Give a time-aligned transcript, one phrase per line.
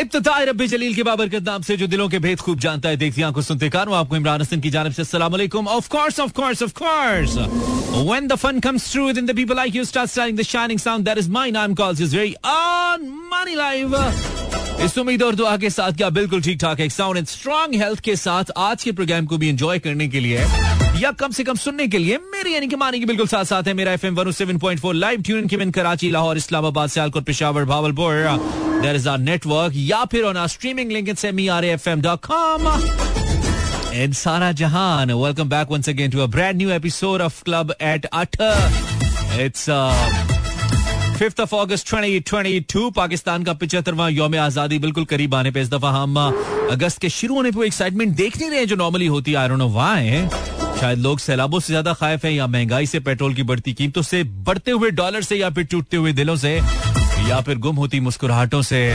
[0.00, 3.22] इब्तदाई रब्बी जलील के बाबरकत नाम से जो दिलों के भेद खूब जानता है, देखती
[3.22, 6.72] आँखों सुनते कानों, आपको इमरान हसन की जानब से वालेकुम। Of course of course of
[6.78, 10.78] course when the fun comes through then the people like you start starting the shining
[10.80, 13.96] sound that is my नाम calls is very on money live
[14.84, 18.00] इस उम्मीद और दुआ के साथ क्या बिल्कुल ठीक ठाक है साउंड एंड स्ट्रॉन्ग हेल्थ
[18.04, 20.46] के साथ आज के प्रोग्राम को भी एंजॉय करने के लिए
[21.04, 23.62] या कम से कम सुनने के लिए मेरी यानी कि मानी की बिल्कुल साथ साथ
[23.68, 28.14] है। मेरा एफएम 107.4 लाइव ट्यून के Karachi Lahore Islamabad Sialkot Peshawar Bahawalpur.
[28.82, 32.68] There is our network या फिर on our streaming link it's emerfm.com
[33.96, 35.12] and Sara Jahan.
[35.18, 38.48] Welcome back once again to a brand new episode of Club at Atta.
[39.44, 39.92] It's uh,
[41.18, 45.90] fifth of August 2022 Pakistan का पिछहत्तरवा योम आज़ादी बिल्कुल करीब आने पे इस दफ़ा
[45.90, 46.18] हम
[46.72, 49.58] अगस्त के शुरू होने पे एक्साइटमेंट देख नहीं रहे जो नॉर्मली होती है। आई डोंट
[49.58, 53.72] नो व्हाई शायद लोग सैलाबों से ज़्यादा खायफ हैं या महँगाई से पेट्रोल की बढ़ती
[53.72, 56.54] कीमतों से, बढ़ते हुए डॉलर से या फिर टूटते हुए दिलों से,
[57.28, 58.94] या फिर गुम होती मुस्कुराहटों से।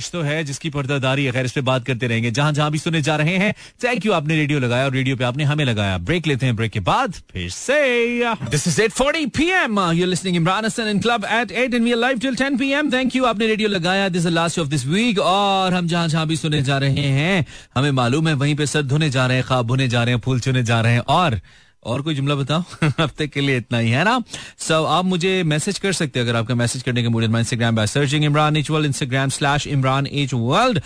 [0.00, 2.78] कुछ तो है जिसकी पर्दादारी है खैर, इस पे बात करते रहेंगे। जहाँ जहाँ भी
[2.78, 3.52] सुने जा रहे हैं
[3.84, 6.72] थैंक यू आपने रेडियो लगाया और रेडियो पे आपने हमें लगाया। ब्रेक लेते हैं ब्रेक
[6.72, 11.52] के बाद, फिर से this is 8:40 PM you listening Imran Hasan in club at
[11.52, 14.34] 8 and we are live till 10 PM thank you आपने रेडियो लगाया this is
[14.34, 18.28] last of this week और हम जहाँ जहाँ भी सुने जा रहे हैं, हमें मालूम
[18.28, 20.62] है वहीं पे सर धोने जा रहे हैं खाब होने जा रहे हैं, फूल चुने
[20.62, 21.40] जा रहे हैं और
[21.84, 22.60] और कोई जुमला बताओ?
[23.00, 24.22] हफ़्ते के लिए इतना ही है ना?
[24.58, 27.76] सो so, आप मुझे मैसेज कर सकते हैं अगर आपका मैसेज करने के mood Instagram
[27.76, 30.80] by searching Imran H World Instagram slash Imran H World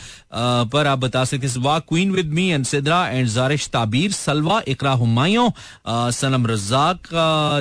[0.73, 4.63] पर आप बता सकते हैं walk queen with me and Sidra and Zarish Tabeer Salwa
[4.69, 5.51] Iqra Humayun
[5.89, 7.09] Sanam Razak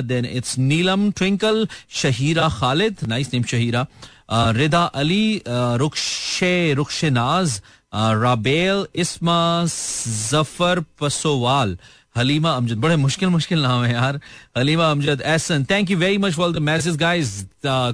[0.04, 3.86] then it's Neelam Twinkle Shaheera Khalid nice name Shaheera
[4.32, 7.60] Rida Ali Rukhshe Rukhshe Naz
[7.94, 11.78] Rabel Isma Zafar पसोवाल
[12.16, 14.20] Halima Amjad. बड़े मुश्किल मुश्किल नाम है यार।
[14.58, 17.32] Halima Amjad Ahsan thank you very much for the message guys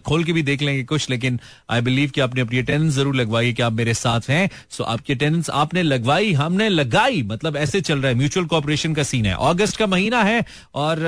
[0.06, 1.38] खोल के भी देख लेंगे कुछ लेकिन
[1.70, 4.88] आई बिलीव कि आपने अपनी अटेंडेंस ज़रूर लगवाई कि आप मेरे साथ हैं। सो so,
[4.90, 9.26] आपकी अटेंडेंस आपने लगवाई हमने लगाई। मतलब ऐसे चल रहा है। म्यूचुअल कॉपरेशन का सीन
[9.26, 11.06] है। ऑगस्ट का महीना है और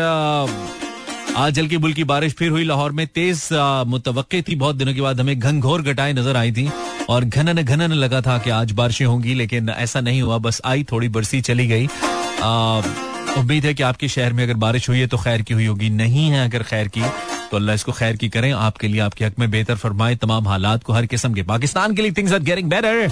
[1.37, 3.49] आज हल्की बुल्की बारिश फिर हुई लाहौर में। तेज
[3.89, 6.69] मुतव थी। बहुत दिनों के बाद हमें घनघोर घटाएँ नज़र आई थी
[7.11, 10.85] और घनन घनन लगा था कि आज बारिशें होंगी, लेकिन ऐसा नहीं हुआ। बस आई
[10.93, 11.87] थोड़ी बरसी चली गई।
[13.39, 15.91] उम्मीद है कि आपके शहर में अगर बारिश हुई है तो खैर की हुई होगी।
[15.91, 17.03] नहीं है अगर खैर की
[17.51, 20.85] तो अल्लाह इसको खैर की करें। आपके लिए, आपके हक में बेहतर फरमाए तमाम हालात
[20.85, 23.11] को हर किस्म के। पाकिस्तान के लिए things are getting better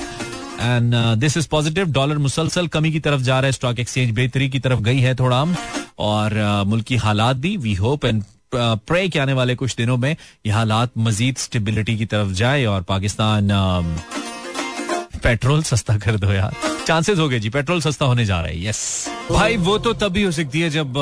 [0.60, 4.48] and this is positive dollar मुसलसल कमी की तरफ़ जा रहा है। स्टॉक एक्सचेंज बेहतरी
[4.48, 5.44] की तरफ़ गई है थोड़ा।
[6.00, 6.34] और
[6.66, 8.22] मुल्क की हालात भी वी होप एंड
[8.54, 12.82] प्रे के आने वाले कुछ दिनों में ये हालात मजीद स्टेबिलिटी की तरफ़ जाए और
[12.82, 13.48] पाकिस्तान
[15.22, 16.54] पेट्रोल सस्ता कर दो यार।
[16.86, 20.22] चांसेस हो गए जी, पेट्रोल सस्ता होने जा रहा है यस भाई, वो तो तभी
[20.22, 20.96] हो सकती है जब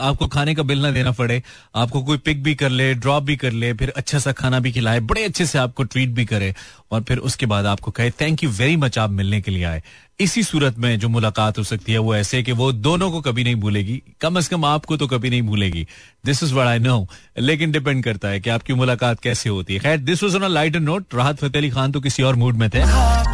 [0.00, 1.42] आपको खाने का बिल ना देना पड़े,
[1.74, 4.72] आपको कोई पिक भी कर ले ड्रॉप भी कर ले, फिर अच्छा सा खाना भी
[4.72, 6.54] खिलाए, बड़े अच्छे से आपको ट्रीट भी करे।
[6.94, 9.82] और फिर उसके बाद आपको कहे थैंक यू वेरी मच आप मिलने के लिए आए।
[10.20, 13.44] इसी सूरत में जो मुलाकात हो सकती है, वो ऐसे कि वो दोनों को कभी
[13.44, 15.86] नहीं भूलेगी। कम अज कम आपको तो कभी नहीं भूलेगी।
[16.26, 17.06] This is what I know
[17.38, 20.80] लेकिन डिपेंड करता है कि आपकी मुलाकात कैसे होती है। खैर this was on lighter
[20.80, 22.82] note Rahat Fateh Ali Khan तो किसी और मूड में थे।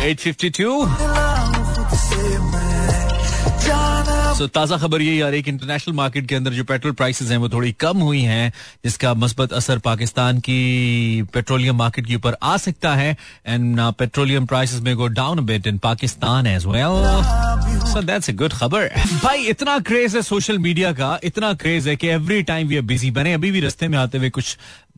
[0.08, 0.84] एट फिफ्टी टू
[4.40, 7.48] सो ताज़ा खबर रही है कि इंटरनेशनल मार्केट के अंदर जो पेट्रोल प्राइसेस हैं, वो
[7.48, 8.52] थोड़ी कम हुई हैं,
[8.84, 13.10] जिसका मस्बत असर पाकिस्तान की पेट्रोलियम मार्केट के ऊपर आ सकता है
[13.46, 16.96] एंड पेट्रोलियम प्राइसेस में go down bet in Pakistan as well
[17.92, 18.88] so that's a good खबर.
[19.24, 22.82] भाई, इतना क्रेज है सोशल मीडिया का, इतना क्रेज है कि every time we are
[22.84, 24.56] busy बने, अभी भी रस्ते में आते हुए कुछ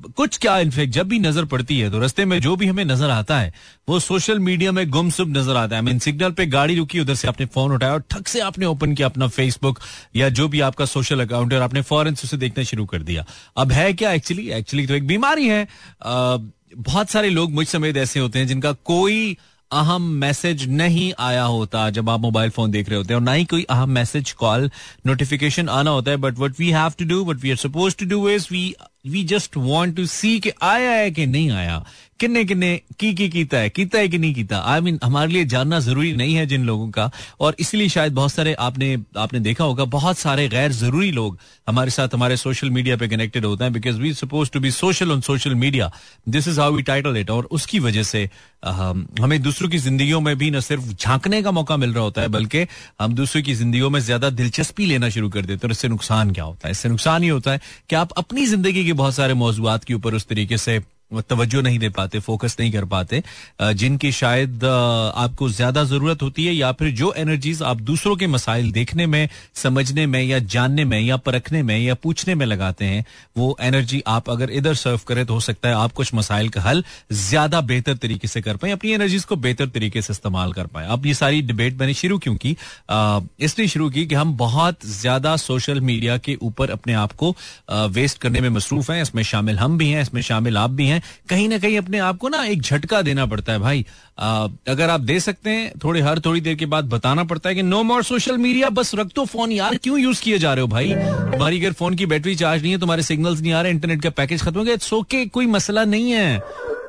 [0.08, 3.10] कुछ क्या, इनफेक्ट, जब भी नज़र पड़ती है तो रस्ते में जो भी हमें नज़र
[3.10, 3.52] आता है,
[3.88, 7.28] वो सोशल मीडिया में गुमसुम नज़र आता है। मीन सिग्नल पे गाड़ी रुकी, उधर से
[7.28, 9.80] आपने फ़ोन उठाया और ठक से आपने ओपन किया अपना फेसबुक
[10.16, 13.02] या जो भी आपका सोशल अकाउंट है और आपने फॉरन से उसे देखना शुरू कर
[13.02, 13.24] दिया।
[13.56, 15.66] अब है क्या एक्चुअली एक्चुअली तो एक बीमारी है।
[16.02, 19.36] बहुत सारे लोग मुझ समेत ऐसे होते हैं जिनका कोई
[19.70, 23.32] अहम मैसेज नहीं आया होता जब आप मोबाइल फ़ोन देख रहे होते हैं और ना
[23.32, 24.70] ही कोई अहम मैसेज, कॉल
[25.06, 28.06] नोटिफिकेशन आना होता है। But what we have to do what we are suppose to
[28.06, 31.84] do is we we just want to see कि आया है कि नहीं आया।
[32.20, 35.44] किन्ने किन्ने की की कीता है कीता है कि नहीं कीता। आई मीन हमारे लिए
[35.44, 37.10] जानना ज़रूरी नहीं है जिन लोगों का।
[37.40, 41.38] और इसलिए शायद बहुत सारे आपने आपने देखा होगा, बहुत सारे गैर ज़रूरी लोग
[41.68, 45.12] हमारे साथ, हमारे सोशल मीडिया पे कनेक्टेड होते हैं because we suppose to be social
[45.12, 45.90] on social media
[46.28, 48.28] this is how we title it और उसकी वजह से
[48.62, 52.28] हमें दूसरों की जिंदगियों में भी न सिर्फ़ झांकने का मौका मिल रहा होता है,
[52.28, 52.66] बल्कि
[53.00, 56.30] हम दूसरों की जिंदगियों में ज़्यादा दिलचस्पी लेना शुरू कर देते हैं। और इससे नुकसान
[56.30, 56.72] क्या होता है?
[56.72, 57.60] इससे नुकसान ये होता है
[57.90, 60.78] कि आप अपनी ज़िंदगी बहुत सारे मौजूद के ऊपर उस तरीके से
[61.20, 63.22] तवज्जो नहीं दे पाते फोकस नहीं कर पाते
[63.60, 68.70] जिनकी शायद आपको ज़्यादा ज़रूरत होती है या फिर जो एनर्जीज आप दूसरों के मसाइल
[68.72, 73.04] देखने में, समझने में या जानने में या परखने में या पूछने में लगाते हैं,
[73.36, 76.60] वो एनर्जी आप अगर इधर सर्व करें तो हो सकता है आप कुछ मसाइल का
[76.62, 80.66] हल ज़्यादा बेहतर तरीके से कर पाए, अपनी एनर्जीज को बेहतर तरीके से इस्तेमाल कर
[80.66, 82.56] पाए। अब ये सारी डिबेट मैंने शुरू क्यों की?
[83.40, 87.34] इसलिए शुरू की कि हम बहुत ज़्यादा सोशल मीडिया के ऊपर अपने आप को
[87.70, 91.01] वेस्ट करने में मसरूफ हैं, इसमें शामिल हम भी हैं, इसमें शामिल आप भी हैं
[91.28, 93.84] कहीं ना कहीं अपने आप को ना एक झटका देना पड़ता है भाई।
[94.18, 97.54] आ, अगर आप दे सकते हैं थोड़े हर थोड़ी देर के बाद बताना पड़ता है
[97.54, 100.60] कि नो मोर सोशल मीडिया बस रख दो फ़ोन यार क्यों यूज़ किए जा रहे
[100.60, 100.94] हो भाई?
[100.94, 104.10] तुम्हारी अगर फ़ोन की बैटरी चार्ज नहीं है तुम्हारे सिग्नल्स नहीं आ रहे इंटरनेट का
[104.10, 106.36] पैकेज खत्म हो गया सो के कोई मसला नहीं है।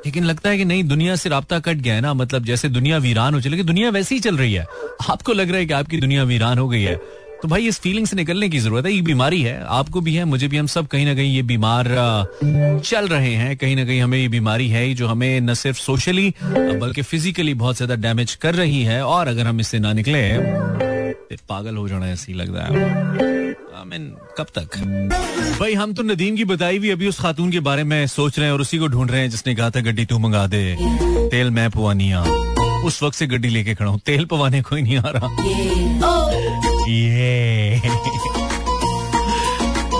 [0.06, 2.98] लेकिन लगता है कि नहीं दुनिया से रबता कट गया है ना मतलब जैसे दुनिया
[2.98, 4.66] वीरान हो चली दुनिया वैसी ही चल रही है।
[5.10, 8.06] आपको लग रहा है कि आपकी दुनिया वीरान हो गई है। तो भाई, इस फीलिंग
[8.06, 10.86] से निकलने की ज़रूरत है। ये बीमारी है। आपको भी है, मुझे भी, हम सब
[10.86, 11.88] कहीं ना कहीं ये बीमार
[12.80, 16.32] चल रहे हैं। कहीं ना कहीं हमें ये बीमारी है जो हमें न सिर्फ़ सोशली
[16.42, 20.22] बल्कि फिजिकली बहुत ज़्यादा डैमेज कर रही है। और अगर हम इससे ना निकले
[21.48, 22.72] पागल हो जाना ऐसी लग रहा है।
[24.38, 24.78] कब तक?
[25.60, 28.46] भाई, हम तो नदीम की बताई भी अभी उस खातून के बारे में सोच रहे
[28.48, 30.76] हैं और उसी को ढूंढ रहे हैं, जिसने कहा था, गड्डी तू मंगा दे।
[31.30, 32.22] तेल मैं पुआनिया
[32.84, 36.72] उस वक्त से गड्डी लेके खड़ा हूँ। तेल पवाने कोई नहीं आ रहा।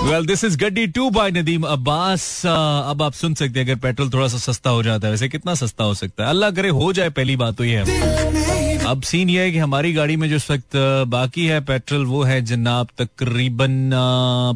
[0.05, 4.09] Well this is gaddi two by Nadeem Abbas अब आप सुन सकते हैं, अगर पेट्रोल
[4.09, 6.29] थोड़ा सा सस्ता हो जाता है, वैसे कितना सस्ता हो सकता है?
[6.29, 9.93] अल्लाह करे हो जाए, पहली बात तो ये है। अब सीन ये है कि हमारी
[9.93, 10.75] गाड़ी में जो इस वक्त
[11.07, 13.91] बाकी है पेट्रोल, वो है जनाब तकरीबन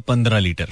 [0.07, 0.67] पंद्रह लीटर।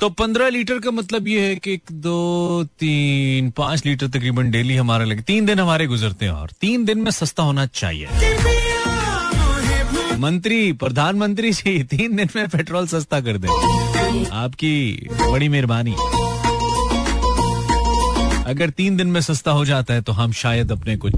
[0.00, 4.76] तो पंद्रह लीटर का मतलब ये है कि एक, दो, तीन, पाँच लीटर तकरीबन डेली
[4.76, 8.06] हमारा लगे। तीन दिन हमारे गुजरते हैं और तीन दिन में सस्ता होना चाहिए।
[10.18, 13.48] मंत्री, प्रधानमंत्री जी, तीन दिन में पेट्रोल सस्ता कर दे
[14.34, 15.94] आपकी बड़ी मेहरबानी।
[18.44, 21.14] अगर तीन दिन में सस्ता हो जाता है तो हम शायद अपने कुछ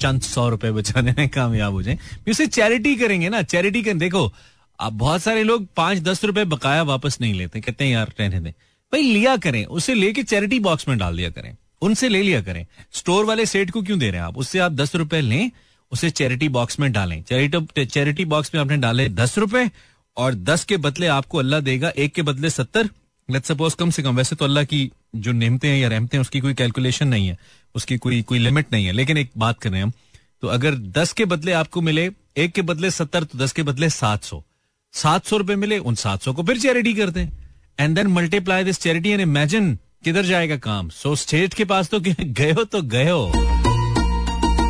[0.00, 1.98] चंद सौ रुपए बचाने में कामयाब हो जाए।
[2.30, 4.32] उसे चैरिटी करेंगे ना, चैरिटी कर। देखो,
[4.80, 8.40] आप बहुत सारे लोग पाँच दस रुपए बकाया वापस नहीं लेते, कहते हैं, यार, रहने
[8.40, 8.52] दें।
[8.92, 12.66] भाई, लिया करें, उसे लेके चैरिटी बॉक्स में डाल दिया करें, उनसे ले लिया करें।
[12.92, 14.38] स्टोर वाले सेठ को क्यों दे रहे हैं आप?
[14.38, 15.50] उससे आप दस रुपए लें
[15.92, 19.70] उसे चैरिटी बॉक्स में डालें। चैरिटी बॉक्स में आपने डाले दस रुपए
[20.16, 22.88] और दस के बदले आपको अल्लाह देगा एक के बदले सत्तर।
[23.28, 26.20] लेट सपोज़ कम से कम वैसे तो अल्लाह की जो नियमते हैं या रहमते हैं
[26.20, 27.36] उसकी कोई कैलकुलेशन नहीं है।
[27.74, 29.92] उसकी कोई कोई लिमिट नहीं है। लेकिन एक बात करें हम
[30.42, 33.90] तो अगर दस के बदले आपको मिले एक के बदले सत्तर तो दस के बदले
[33.90, 34.42] सात सौ।
[34.94, 37.26] सात सौ रुपए मिले उन सात सौ को फिर चैरिटी कर दें
[37.78, 39.74] and then multiply this charity and imagine
[40.04, 43.47] किधर जाएगा काम। सो so, स्टेट के पास तो गए हो तो गए हो।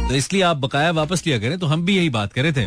[0.08, 2.66] तो इसलिए आप बकाया वापस लिया करें तो हम भी यही बात करे थे।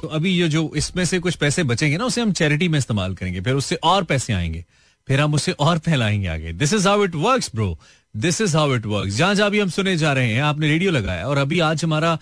[0.00, 3.14] तो अभी ये जो इसमें से कुछ पैसे बचेंगे ना, उसे हम चैरिटी में इस्तेमाल
[3.14, 4.64] करेंगे, फिर उससे और पैसे आएँगे,
[5.08, 7.78] फिर हम उसे और फैलाएँगे आगे। This is how it work bro
[8.14, 10.90] this is how it work जहाँ जहाँ भी हम सुने जा रहे हैं, आपने रेडियो
[10.90, 12.18] लगाया, और अभी आज हमारा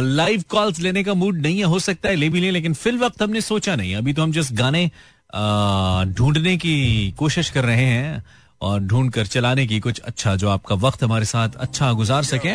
[0.00, 2.98] लाइव कॉल्स लेने का मूड नहीं है, हो सकता है ले भी लें, लेकिन फिल
[2.98, 4.90] वक्त हमने सोचा नहीं। अभी तो हम जस्ट गाने
[6.14, 8.22] ढूँढने की कोशिश कर रहे हैं।
[8.62, 12.54] और ढूंढ कर चलाने की कुछ अच्छा जो आपका वक्त हमारे साथ अच्छा गुजार सके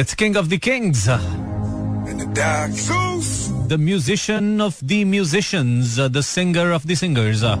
[0.00, 1.08] it's king of the kings
[3.72, 7.56] the musician of the musicians, uh, the singer of the singers, uh,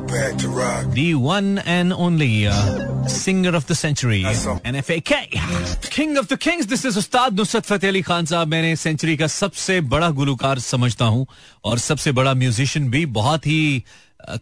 [0.92, 6.66] the one and only uh, singer of the century, NFAK, king of the kings.
[6.66, 11.04] This is उस्ताद नुसरत फतेह अली खान साहब मैंने century का सबसे बड़ा गुलकार समझता
[11.04, 11.26] हूँ
[11.64, 13.62] और सबसे बड़ा म्यूजिशियन भी बहुत ही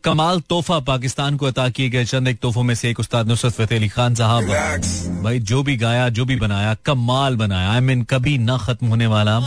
[0.04, 3.52] कमाल तोहफा पाकिस्तान को अता किए गए चंद एक तोहफों में से एक उस्ताद नुसरत
[3.52, 4.44] फतेह अली खान साहब।
[5.22, 9.06] भाई जो भी गाया जो भी बनाया कमाल बनाया। आई मीन कभी ना खत्म होने
[9.06, 9.38] वाला।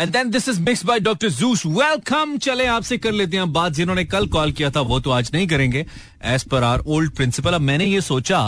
[0.00, 3.72] And then this is mix by doctor juice welcome चले आपसे कर लेते हैं बात।
[3.72, 5.86] जिन्होंने कल कॉल किया था वो तो आज नहीं करेंगे
[6.24, 8.38] as per are old principal अब मैंने ये सोचा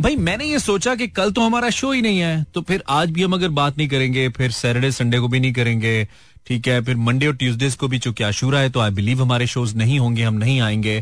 [0.00, 3.10] भाई, मैंने ये सोचा कि कल तो हमारा शो ही नहीं है तो फिर आज
[3.10, 6.06] भी हम अगर बात नहीं करेंगे, फिर सैटरडे संडे को भी नहीं करेंगे,
[6.46, 9.46] ठीक है, फिर मंडे और ट्यूसडेज को भी चूँकि आशूरा है तो आई बिलीव हमारे
[9.46, 10.98] शोज़ नहीं होंगे, हम नहीं आएँगे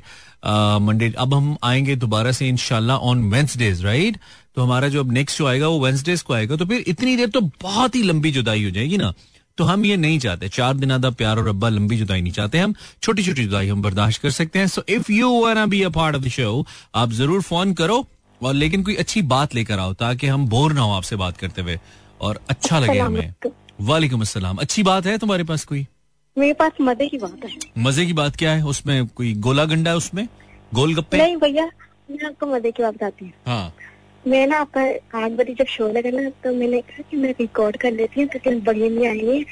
[0.86, 4.16] मंडे अब हम आएँगे दोबारा से इनशाला ऑन वेंसडेज राइट
[4.56, 7.28] तो हमारा जो अब नेक्स्ट शो आएगा, वो वेंसडेज को आएगा तो फिर इतनी देर
[7.28, 9.12] तो बहुत ही लंबी जुदाई हो जाएगी ना?
[9.58, 12.58] तो हम ये नहीं चाहते, चार दिन आधा प्यार और अब्बा लंबी जुदाई नहीं चाहते
[12.58, 15.88] हम छोटी छोटी जुदाई हम बर्दाश्त कर सकते हैं so if you wanna be a
[15.88, 18.06] part of the show आप ज़रूर फ़ोन करो
[18.40, 21.62] और लेकिन कोई अच्छी बात लेकर आओ ताकि हम बोर ना हो आपसे बात करते
[21.62, 21.78] हुए।
[22.20, 23.32] और अच्छा लगे हमें।
[23.80, 25.86] वालेकुम। अस्सलाम। अच्छी बात है तुम्हारे पास कोई?
[26.36, 28.64] मेरे पास मज़े की बात है। मज़े की बात क्या है?
[28.64, 30.26] उसमें कोई गोला गंडा है उसमें?
[30.72, 31.18] गोल गप्पे?
[31.18, 31.64] नहीं भैया
[32.10, 33.72] मैं आपको मज़े की बात बताती हूँ। हाँ।
[34.24, 34.82] मैं ना आपका
[35.18, 38.28] आठ बजे जब शो लगा ना तो मैंने कहा कि मैं रिकॉर्ड कर लेती हूँ
[38.30, 39.44] क्योंकि बगल में आएँगे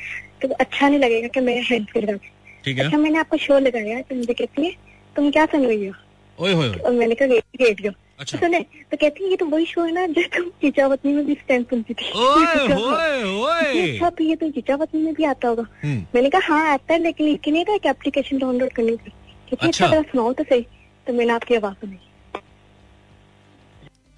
[0.43, 2.17] तो अच्छा नहीं लगेगा कि मैं हेल्प कर रहा
[2.65, 4.73] ठीक है। अच्छा मैंने आपका शो लगाया तो मुझे कहती है
[5.17, 5.93] तुम क्या सुन रही हो?
[6.39, 7.29] ओए होए। और मैंने कहा
[7.61, 11.13] रेडियो अच्छा। सुने तो कहती है ये तो वही शो है ना जो तुम चीचावतनी
[11.13, 15.49] में भी टाइम सुनती थी। ओए ये अच्छा तो ये तो चीचावतनी में भी आता
[15.49, 18.97] होगा। हम्म, मैंने कहा हाँ आता है लेकिन इसके लिए था कि एप्लीकेशन डाउनलोड करनी
[18.97, 19.13] थी।
[19.51, 20.63] कितनी अच्छा। तरह सुनाओ तो सही
[21.07, 21.99] तो मैंने आपकी आवाज़ सुनी।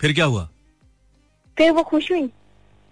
[0.00, 0.49] फिर क्या हुआ?
[1.57, 2.28] फिर वो खुश हुई।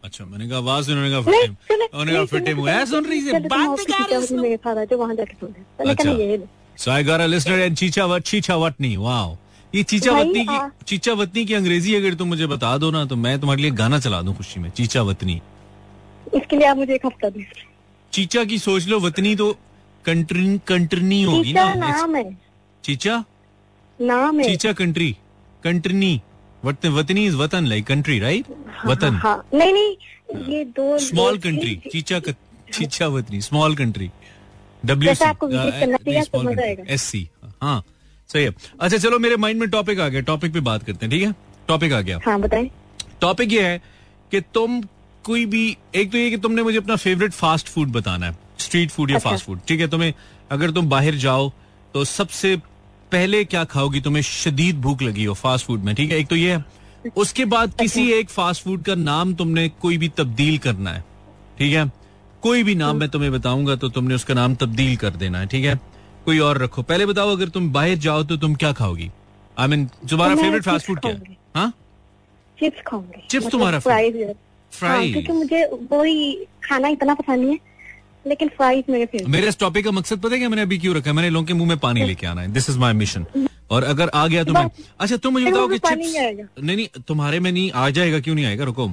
[0.04, 3.20] अच्छा मैंने कहा आवाज़ उन्होंने कहा नहीं, उन्होंने कहा नहीं, फिर सुने, हुआ सुन रही
[3.20, 6.36] है बात कर रही मेरे साथ आ जाओ वहाँ जाके सुन मैंने कहा अच्छा। ये
[6.36, 6.48] लो।
[6.78, 9.36] So I got a listener and Chichawat Chichawatni wow
[9.76, 13.16] ये चीचावतनी भाई, की आ- चीचावतनी की अंग्रेज़ी अगर तुम मुझे बता दो ना तो
[13.16, 15.40] मैं तुम्हारे लिए गाना चला दूँ खुशी में चीचावतनी।
[16.34, 17.46] इसके लिए आप मुझे एक हफ़्ता दे
[18.12, 19.52] चीचा की सोच लो वतनी तो
[20.04, 22.38] कंट्री कंट्रनी होगी ना नाम है।
[22.84, 23.24] चीचा?
[24.00, 25.16] नाम है। चीचा कंट्री
[25.64, 26.20] कंट्रनी।
[26.64, 31.38] वतन वतनी इज़ वतन लाइक कंट्री राइट हाँ, वतन। हाँ नहीं नहीं ये दो स्मॉल
[31.38, 32.18] कंट्री चीचा
[32.72, 34.10] चीचा वतनी स्मॉल कंट्री
[34.84, 35.46] डब्ल्यू सी आपको
[36.60, 37.28] आएगा। एस सी
[37.62, 37.82] हाँ।
[38.30, 41.10] सही है। अच्छा चलो मेरे माइंड में टॉपिक आ गया। टॉपिक पे बात करते हैं
[41.10, 41.34] ठीक है?
[41.68, 42.70] टॉपिक आ गया। हाँ बताएँ।
[43.20, 43.80] टॉपिक ये है
[44.32, 44.80] कि तुम
[45.24, 48.90] कोई भी एक तो ये कि तुमने मुझे अपना फेवरेट फास्ट फ़ूड बताना है। स्ट्रीट
[48.90, 49.88] फ़ूड या अच्छा। फास्ट फ़ूड ठीक है?
[49.88, 50.12] तुम्हें
[50.50, 51.52] अगर तुम बाहर जाओ
[51.94, 52.56] तो सबसे
[53.12, 54.00] पहले क्या खाओगी?
[54.00, 56.18] तुम्हें शदीद भूख लगी हो फास्ट फ़ूड में ठीक है?
[56.18, 56.64] एक तो ये है।
[57.16, 61.04] उसके बाद किसी एक फास्ट फ़ूड का नाम तुमने कोई भी तब्दील करना है
[61.58, 61.90] ठीक है?
[62.42, 65.64] कोई भी नाम मैं तुम्हें बताऊँगा तो तुमने उसका नाम तब्दील कर देना है ठीक
[65.64, 65.80] है?
[66.26, 69.10] कोई और रखो। पहले बताओ अगर तुम बाहर जाओ तो तुम क्या खाओगी?
[69.56, 71.36] आई मीन तुम्हारा फेवरेट फास्ट फ़ूड क्या है?
[71.56, 71.72] हाँ?
[72.58, 74.34] चिप्स खाऊँगी। Chips तुम्हारा फ्राइज हाँ।
[74.72, 77.74] फ्राई क्योंकि मुझे वही खाना इतना पसंद नहीं है
[78.26, 80.94] लेकिन फ्राइज मेरे फेवरेट मेरे इस टॉपिक का मकसद पता है क्या मैंने अभी क्यों
[80.96, 81.16] रखा है?
[81.16, 83.26] मैंने लोगों के मुँह में पानी लेके आना है। दिस इज़ माय मिशन
[83.70, 84.68] और अगर आ गया तुम्हें
[85.00, 86.14] अच्छा तुम मुझे बताओ कि चिप्स
[86.60, 88.64] नहीं नहीं तुम्हारे में नहीं आ जाएगा क्यों नहीं आएगा?
[88.64, 88.92] रुको।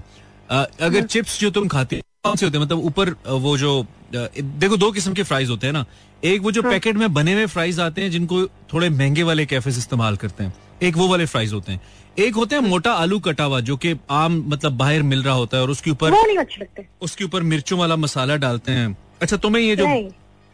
[0.49, 3.71] अगर चिप्स जो तुम खाते हो कौन से होते हैं मतलब ऊपर वो जो
[4.13, 5.85] देखो दो किस्म के फ्राइज होते हैं ना।
[6.23, 9.77] एक वो जो पैकेट में बने हुए फ्राइज आते हैं जिनको थोड़े महँगे वाले कैफेज
[9.77, 10.53] इस्तेमाल करते हैं।
[10.83, 11.81] एक वो वाले फ्राइज होते हैं।
[12.19, 15.57] एक होते हैं मोटा आलू कटा हुआ जो कि आम मतलब बाहर मिल रहा होता
[15.57, 19.75] है और उसके ऊपर अच्छे उसके ऊपर मिर्चों वाला मसाला डालते हैं। अच्छा तुम्हें ये
[19.75, 19.87] जो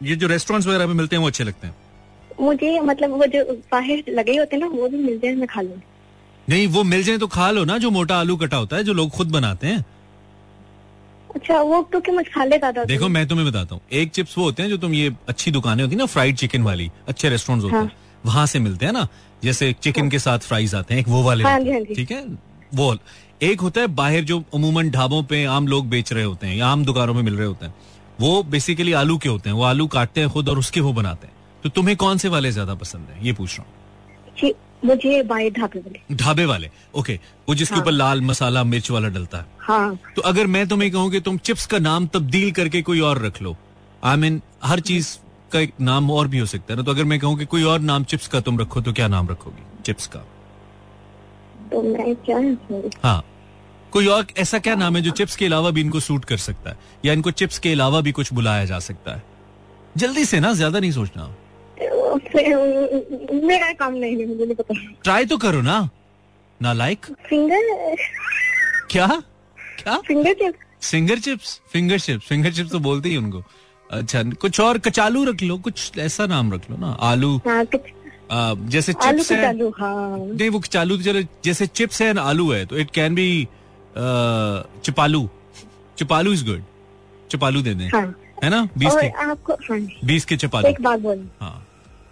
[0.00, 1.74] ये जो रेस्टोरेंट्स वगैरह में मिलते हैं वो अच्छे लगते हैं?
[2.40, 5.60] मुझे मतलब वो जो बाहर लगे होते हैं ना वो भी मिल जाए मैं खा
[5.60, 5.82] लूँगी
[6.48, 8.92] नहीं वो मिल जाए तो खा लो ना जो मोटा आलू कटा होता है जो
[8.92, 9.84] लोग खुद बनाते हैं।
[11.34, 14.62] अच्छा वो क्योंकि मसाले ज़्यादा होते देखो मैं तुम्हें बताता हूँ। एक चिप्स वो होते
[14.62, 17.76] हैं जो तुम ये अच्छी दुकानें होती है ना फ्राइड चिकन वाली अच्छे रेस्टोरेंट्स होते
[17.76, 17.92] हैं।
[18.26, 19.06] वहाँ से मिलते हैं ना
[19.42, 22.24] जैसे चिकन के साथ फ्राइज आते हैं एक वो वाले हाँ हैं, हाँ। ठीक है?
[22.74, 22.96] वो
[23.42, 26.66] एक होता है बाहर जो अमूमन ढाबों पे आम लोग बेच रहे होते हैं या
[26.66, 27.74] आम दुकानों में मिल रहे होते हैं।
[28.20, 31.26] वो बेसिकली आलू के होते हैं वो आलू काटते हैं खुद और उसके वो बनाते
[31.26, 33.24] हैं। तो तुम्हें कौन से वाले ज़्यादा पसंद है?
[33.26, 34.52] ये पूछ रहा हूँ।
[34.84, 36.70] मुझे बाहर ढाबे वाले। ढाबे वाले?
[36.94, 37.18] ओके
[37.48, 40.90] वो जिसके ऊपर हाँ। लाल मसाला मिर्च वाला डलता है। हाँ। तो अगर मैं तुम्हें
[40.90, 43.56] कहूँ कि तुम चिप्स का नाम तब्दील करके कोई और रख लो
[44.04, 45.16] आई I मीन mean, हर चीज़
[45.52, 47.62] का एक नाम और भी हो सकता है ना तो अगर मैं कहूँ कि कोई
[47.62, 49.82] और नाम चिप्स का तुम रखो तो क्या नाम रखोगी?
[49.82, 50.20] चिप्स का।
[51.70, 52.38] तो मैं क्या
[53.02, 53.24] हाँ।
[53.92, 56.70] कोई और ऐसा क्या नाम है जो चिप्स के अलावा भी इनको सूट कर सकता
[56.70, 56.76] है?
[57.04, 59.22] या इनको चिप्स के अलावा भी कुछ बुलाया जा सकता है?
[59.96, 61.34] जल्दी से ना ज़्यादा नहीं सोचना।
[63.42, 65.78] मेरा काम नहीं है मुझे नहीं पता। ट्राई तो करो ना।
[66.60, 67.96] ना लाइक फिंगर
[68.90, 69.06] क्या?
[69.78, 69.96] क्या?
[70.06, 73.42] Finger chips finger chips finger chips finger chips तो बोलते ही उनको।
[73.90, 77.64] अच्छा कुछ और कचालू रख लो कुछ ऐसा नाम रख लो ना। आलू। हाँ
[78.32, 82.18] आ, जैसे आलू चिप्स है। हाँ। नहीं वो चालू तो चलो जैसे चिप्स है एंड
[82.18, 83.48] आलू है तो इट कैन बी
[84.84, 85.28] चिपालू।
[85.98, 86.62] चिपालू इज़ गुड
[87.30, 88.06] चिपालू दे दें हाँ।
[88.44, 88.68] है ना?
[88.78, 91.66] बीस के। आपको हाँ। बीस के चिपालू। एक बात बोली। हाँ।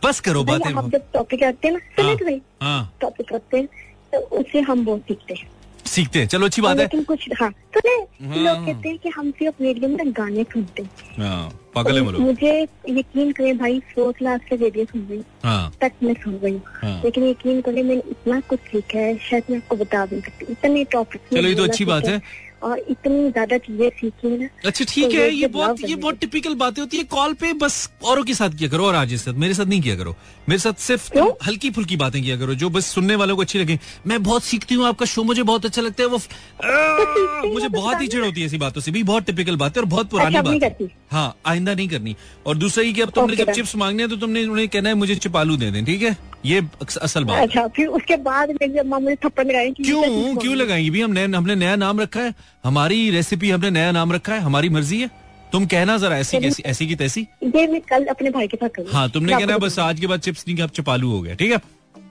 [0.04, 3.66] बस करो बातें। आप जब टॉपिक रखते हैं ना तो हाँ टॉपिक रखते हैं
[4.12, 5.48] तो उससे हम बहुत सीखते हैं।
[5.86, 7.94] सीखते हैं। चलो अच्छी बात है। लेकिन कुछ हाँ सुने
[8.26, 12.18] हाँ। लोग कहते हैं कि हम सिर्फ़ रेडियो में गाने सुनते हैं। हाँ पागल है
[12.20, 12.52] मुझे
[12.88, 16.62] यकीन करें भाई सौ क्लास से रेडियो सुन रही हाँ। तक मैं सुन रही हूँ।
[16.82, 20.52] हाँ। लेकिन यकीन करें मैंने इतना कुछ सीखा है शायद मैं आपको बता नहीं सकती।
[20.52, 22.20] इतने टॉपिक चलो, ये तो अच्छी बात है।
[22.62, 26.54] और इतनी ज़्यादा चीज़ें सीखी ना अच्छा ठीक तो है ये बहुत ये बहुत टिपिकल
[26.54, 29.54] बातें होती है। कॉल पे बस औरों के साथ किया करो और आज साथ मेरे
[29.54, 30.14] साथ नहीं किया करो।
[30.48, 31.28] मेरे साथ सिर्फ़ क्यों?
[31.46, 34.74] हल्की फुल्की बातें किया करो जो बस सुनने वालों को अच्छी लगे। मैं बहुत सीखती
[34.74, 36.16] हूँ आपका शो मुझे बहुत अच्छा लगता है वो
[36.64, 39.76] आ, मुझे तो बहुत ही चिड़ होती है ऐसी बातों से भी बहुत टिपिकल बात
[39.76, 43.00] है और बहुत पुरानी अच्छा, बात। है हाँ आइंदा नहीं करनी। और दूसरा ये कि
[43.00, 45.84] अब तुमने जब चिप्स मांगने हैं तो तुमने उन्हें कहना है मुझे चिपालू दे दें
[45.84, 46.16] ठीक है?
[46.44, 46.62] ये
[47.02, 50.02] असल बात अच्छा फिर उसके बाद मेरी अम्मा मुझे थप्पड़ लगाई क्यों?
[50.36, 50.90] क्या लगाएँगी?
[50.90, 54.68] भी हमने हमने नया नाम रखा है। हमारी रेसिपी हमने नया नाम रखा है। हमारी
[54.68, 55.10] मर्ज़ी है।
[55.52, 58.68] तुम कहना जरा ऐसी कैसी ऐसी की तैसी। ये मैं कल अपने भाई के साथ
[58.68, 61.20] करूँगी। हाँ तुमने कहना है बस आज के बाद चिप्स नहीं कि अब चपालू हो
[61.22, 61.60] गया ठीक है?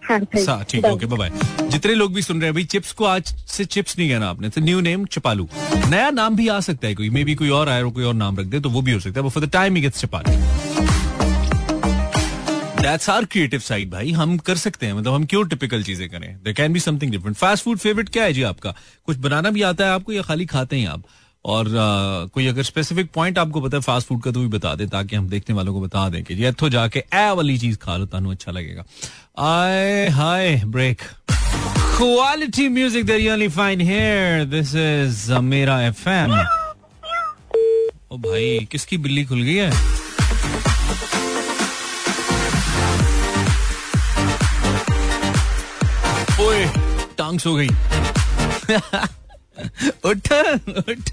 [0.03, 0.19] हाँ
[0.63, 1.31] ठीक है ओके बाय
[1.63, 4.50] जितने लोग भी सुन रहे हैं भाई चिप्स को आज से चिप्स नहीं कहना आपने
[4.50, 5.48] तो न्यू नेम चपालू।
[5.88, 8.38] नया नाम भी आ सकता है कोई मे बी कोई और और कोई और नाम
[8.39, 10.66] रख दे तो वो भी हो सकता है for the time he gets चपालू।
[12.81, 16.36] दैट्स आर क्रिएटिव साइड भाई। हम कर सकते हैं। मतलब हम क्यों टिपिकल चीज़ें करें?
[16.43, 18.74] There can be something different fast food favourite क्या है जी आपका?
[19.05, 21.03] कुछ बनाना भी आता है आपको या खाली खाते हैं आप?
[21.46, 24.74] और uh, कोई अगर स्पेसिफिक पॉइंट आपको पता है फास्ट फ़ूड का तो भी बता
[24.75, 27.77] दे ताकि हम देखने वालों को बता दें कि ये इतो जाके ए वाली चीज़
[27.77, 28.84] खा लो तानू अच्छा लगेगा।
[29.39, 36.34] आए high break quality music that you only find here this is मेरा एफएम
[38.12, 39.72] ओ भाई किसकी बिल्ली खुल गई है?
[47.27, 47.67] टांग सो गई।
[50.07, 50.27] उठ
[50.89, 51.10] उठ।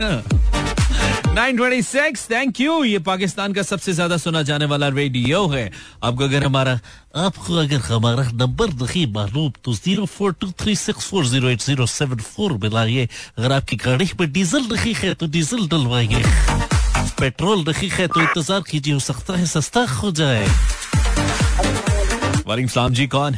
[1.34, 5.70] 926 थैंक यू ये पाकिस्तान का सबसे ज़्यादा सुना जाने वाला रेडियो है।
[6.04, 6.78] आपको अगर हमारा,
[7.24, 11.62] आपको अगर हमारा नंबर नहीं मालूम तो zero four two three six four zero eight
[11.62, 16.22] zero seven four मिलाइए। अगर आपकी गाड़ी में डीजल नहीं है तो डीजल डलवाइए।
[17.18, 20.46] पेट्रोल नहीं है तो इंतज़ार कीजिए, हो सकता है सस्ता हो जाए।
[22.46, 23.36] वालेकुम जी कौन?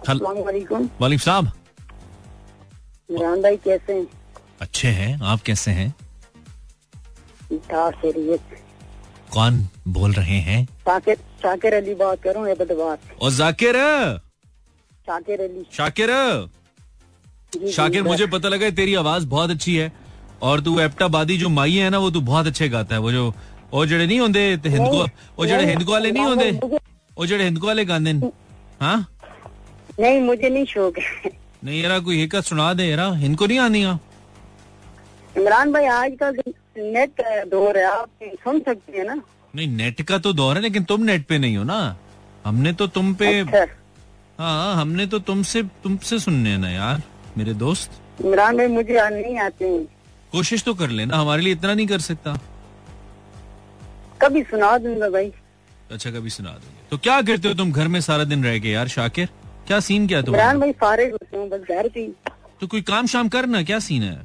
[0.00, 1.50] वालेकुम वालेकुम सलाम
[3.10, 4.06] इमरान भाई कैसे हैं
[4.62, 5.88] अच्छे हैं आप कैसे हैं
[7.64, 8.56] ठाक खैरियत
[9.32, 9.58] कौन
[9.94, 13.76] बोल रहे हैं शाकिर शाकिर अली बात करूं एबदबाद और जाकिर
[15.08, 19.74] शाकिर अली शाकिर जी, जी, शाकिर मैं- मुझे पता लगा है तेरी आवाज बहुत अच्छी
[19.76, 19.92] है
[20.42, 23.32] और तू एप्टाबादी जो माई है ना वो तू बहुत अच्छे गाता है वो जो
[23.74, 24.98] ਉਹ ਜਿਹੜੇ ਨਹੀਂ ਹੁੰਦੇ ਤੇ ਹਿੰਦੂ
[25.38, 26.50] ਉਹ ਜਿਹੜੇ ਹਿੰਦੂ वाले नहीं ਹੁੰਦੇ
[27.16, 28.28] ਉਹ ਜਿਹੜੇ ਹਿੰਦੂ वाले गांदे ने
[28.82, 28.96] हाँ
[29.99, 31.31] नहीं मुझे नहीं शौक है।
[31.63, 33.97] नहीं यार कोई एक सुना दे यार इनको नहीं आनी आ
[35.35, 36.37] इमरान भाई आजकल
[36.77, 38.09] नेट दौर है आप
[38.43, 39.21] सुन सकते हैं ना।
[39.53, 41.79] नहीं नेट का तो दौर है लेकिन तुम नेट पे नहीं हो ना।
[42.45, 43.65] हमने तो तुम पे अच्छा।
[44.39, 47.01] हाँ हमने तो तुमसे तुमसे सुनने ना यार
[47.37, 47.91] मेरे दोस्त।
[48.21, 49.77] इमरान भाई मुझे नहीं आते
[50.31, 52.39] कोशिश तो कर लेना हमारे लिए इतना नहीं कर सकता।
[54.21, 55.31] कभी सुना दूँगा भाई।
[55.91, 58.71] अच्छा कभी सुना दूँगा। तो क्या करते हो तुम घर में सारा दिन रह के
[58.71, 59.29] यार शाकिर?
[59.69, 60.53] क्या सीन क्या तुम्हारा?
[60.59, 62.05] भाई फारिग हूँ बस घर ही।
[62.61, 64.17] तो कोई काम शाम करना क्या सीन है?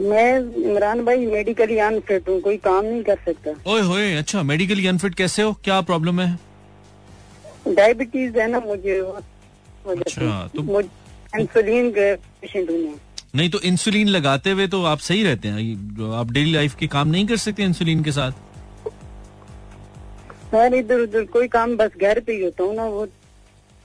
[0.00, 4.86] मैं इमरान भाई मेडिकली अनफिट हूँ कोई काम नहीं कर सकता। ओए होए अच्छा मेडिकली
[4.86, 5.52] अनफिट कैसे हो?
[5.64, 6.38] क्या प्रॉब्लम है?
[7.68, 8.98] डायबिटीज़ है ना मुझे।
[9.88, 10.82] अच्छा, तो-
[11.40, 13.00] इंसुलिन पेशेंट हूँ
[13.34, 17.08] नहीं तो इंसुलिन लगाते हुए तो आप सही रहते हैं। आप डेली लाइफ के काम
[17.08, 18.32] नहीं कर सकते इंसुलिन के साथ?
[20.52, 23.06] सर इधर उधर कोई काम बस घर पे ही होता हूँ ना वो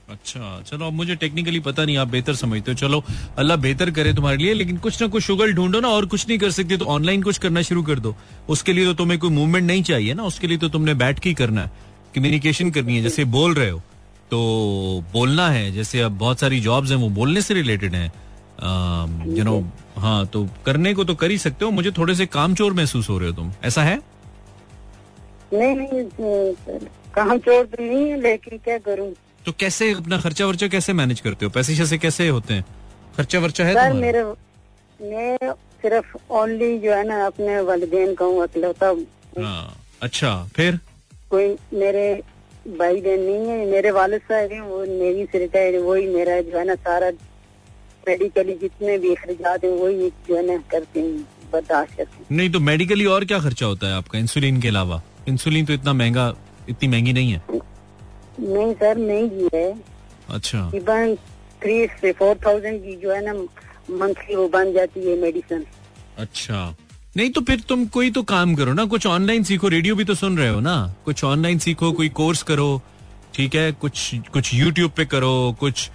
[0.08, 3.02] अच्छा चलो, अब मुझे टेक्निकली पता नहीं, आप बेहतर समझते हो। चलो,
[3.38, 6.38] अल्लाह बेहतर करे तुम्हारे लिए, लेकिन कुछ ना कुछ शुगर ढूंढो ना, और कुछ नहीं
[6.38, 8.14] कर सकते तो ऑनलाइन कुछ करना शुरू कर दो।
[8.48, 11.34] उसके लिए तो तुम्हें कोई मूवमेंट नहीं चाहिए ना, उसके लिए तो तुमने बैठ के
[11.34, 11.70] करना है।
[12.14, 13.82] कम्युनिकेशन करनी है, जैसे बोल रहे हो
[14.30, 18.12] तो बोलना है, जैसे अब बहुत सारी जॉब्स हैं, वो बोलने से रिलेटेड हैं।
[19.36, 19.58] यू नो
[19.98, 23.08] हाँ तो करने को तो कर ही सकते हो, मुझे थोड़े से काम चोर महसूस
[23.10, 23.96] हो रहे हो तुम। ऐसा है?
[25.52, 26.78] नहीं नहीं
[27.14, 29.12] काम चोर तो नहीं है, लेकिन क्या करूँ?
[29.46, 31.50] तो कैसे अपना खर्चा वर्चा कैसे मैनेज करते हो?
[31.50, 32.64] पैसे शैसे कैसे होते हैं?
[33.16, 34.22] खर्चा वर्चा है सर मेरे
[35.00, 35.52] मैं
[35.82, 38.94] सिर्फ़ ओनली जो है ना अपने वालदेन का हूँ अकेलौता
[39.38, 40.78] हाँ। अच्छा फिर?
[41.30, 42.06] कोई मेरे
[42.78, 46.58] भाई बहन नहीं है मेरे वालिद साहब हैं वो नेवी से रिटायर वही मेरा जो
[46.58, 47.10] है ना सारा
[48.08, 52.50] मेडिकली जितने भी अखराज हैं वही जो है ना करते हैं बर्दाश्त करते हैं। नहीं
[52.50, 55.02] तो मेडिकली और क्या खर्चा होता है आपका इंसुलिन के अलावा?
[55.28, 56.32] इंसुलिन तो इतना महँगा
[56.68, 57.42] इतनी महँगी नहीं है।
[58.40, 59.68] नहीं सर नहीं की है।
[60.30, 60.70] अच्छा।
[61.62, 63.32] थ्री से फोर थाउज़ेंड की जो है ना
[63.92, 65.64] मंथली वो बन जाती है मेडिसिन
[66.18, 66.74] अच्छा।
[67.16, 70.14] नहीं तो फिर तुम कोई तो काम करो ना कुछ ऑनलाइन सीखो रेडियो भी तो
[70.14, 72.80] सुन रहे हो ना। कुछ ऑनलाइन सीखो कोई कोर्स करो
[73.34, 73.70] ठीक है?
[73.72, 75.90] कुछ कुछ यूट्यूब पे करो कुछ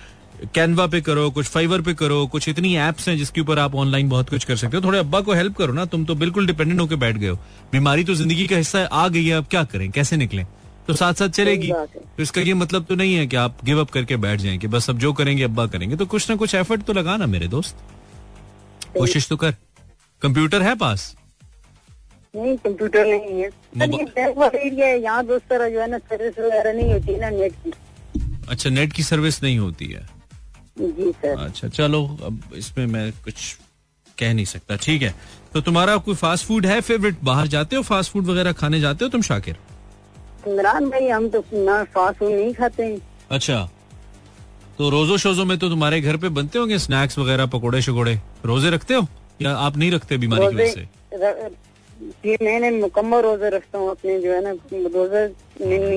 [0.56, 4.10] कैनवा पे करो कुछ फाइवर पे करो कुछ इतनी एप्स हैं जिसके ऊपर आप ऑनलाइन
[4.10, 6.80] बहुत कुछ कर सकते हो। थोड़े अब्बा को हेल्प करो ना तुम तो बिल्कुल डिपेंडेंट
[6.82, 7.36] होकर बैठ गए हो।
[7.71, 9.89] बीमारी तो ज़िंदगी का हिस्सा आ गई है अब क्या करें?
[9.91, 10.45] कैसे निकलें?
[10.89, 13.89] तो साथ साथ चलेगी। तो इसका ये मतलब तो नहीं है कि आप गिव अप
[13.89, 16.84] करके बैठ जाएँ कि बस अब जो करेंगे अब्बा करेंगे। तो कुछ ना कुछ एफर्ट
[16.84, 17.78] तो लगाना मेरे दोस्त।
[18.97, 19.52] कोशिश तो कर।
[20.21, 21.15] कंप्यूटर है पास?
[22.36, 25.82] नहीं कंप्यूटर नहीं है। सर, मोबा- ये बैंक वाला एरिया है। यहाँ दोस्त तरह जो
[25.82, 27.71] है ना सर्विस वगैरह नहीं होती है ना नेट की।
[28.49, 30.10] अच्छा नेट की सर्विस नहीं होती है।
[30.80, 33.58] जी सर अच्छा चलो अब इसमें मैं कुछ
[34.19, 35.15] कह नहीं सकता। ठीक है।
[35.54, 39.06] तो तुम्हारा कोई फास्ट फ़ूड है फेवरेट बाहर जाते हो फास्ट फ़ूड वगैरह खाने जाते
[39.06, 39.58] हो तुम शाकिर?
[40.47, 42.99] इमरान भाई हम तो ना फास्ट फ़ूड नहीं खाते हैं।
[43.32, 43.69] अच्छा।
[44.78, 48.19] तो रोजो शोजो में तो तुम्हारे घर पे बनते होंगे स्नैक्स वगैरह पकोड़े शकोड़े?
[48.45, 49.08] रोज़े रखते हो?
[49.41, 50.88] या आप नहीं रखते बीमारी की वजह से?
[52.43, 54.52] मैंने मुकम्मल रोज़े रखता हूँ अपने जो है ना
[54.95, 55.28] रोज़े।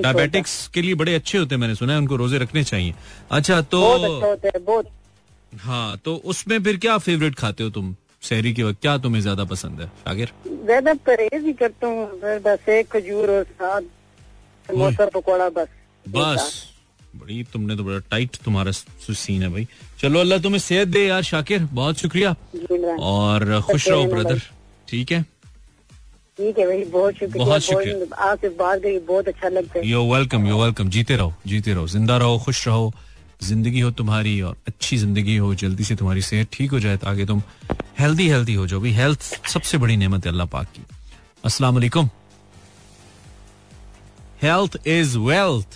[0.03, 2.95] डायबिटिक्स के लिए बड़े अच्छे होते हैं मैंने सुना है उनको रोज़े रखने चाहिए।
[3.31, 4.87] अच्छा तो बहुत अच्छा होता है बहुत।
[5.61, 7.95] हाँ तो उसमें फिर क्या फेवरेट खाते हो तुम?
[8.23, 9.87] शहरी के वक्त क्या तुम्हें ज़्यादा पसंद है?
[9.87, 10.33] शागिर?
[10.65, 13.83] ज़्यादा परहेज ही करता हूँ बस एक खजूर और साथ
[14.69, 15.69] समोसा पकौड़ा बस।
[16.05, 16.53] बस।
[17.17, 19.67] बड़ी तुमने तो बड़ा टाइट तुम्हारा सीन है भाई।
[20.01, 22.35] चलो अल्लाह तुम्हें सेहत दे यार शाकिर बहुत शुक्रिया।
[23.01, 24.41] और खुश रहो ब्रदर
[24.89, 25.23] ठीक है?
[26.39, 27.95] ठीक है भाई बहुत शुक्रिया। बहुत शुक्रिया।
[28.25, 31.87] आपसे बात करके बहुत अच्छा लगता है। यो वेलकम यो वेलकम जीते रहो जीते रहो।
[31.89, 32.93] ज़िंदा रहो खुश रहो।
[33.43, 37.25] ज़िंदगी हो तुम्हारी और अच्छी ज़िंदगी हो जल्दी से तुम्हारी सेहत ठीक हो जाए ताकि
[37.27, 37.43] तुम
[37.99, 39.21] हेल्दी हेल्दी हो जाओ। भी हेल्थ
[39.51, 40.83] सबसे बड़ी नेमत है अल्लाह पाक की।
[41.45, 42.09] अस्सलाम वालेकुम
[44.43, 45.75] हेल्थ इज़ वेल्थ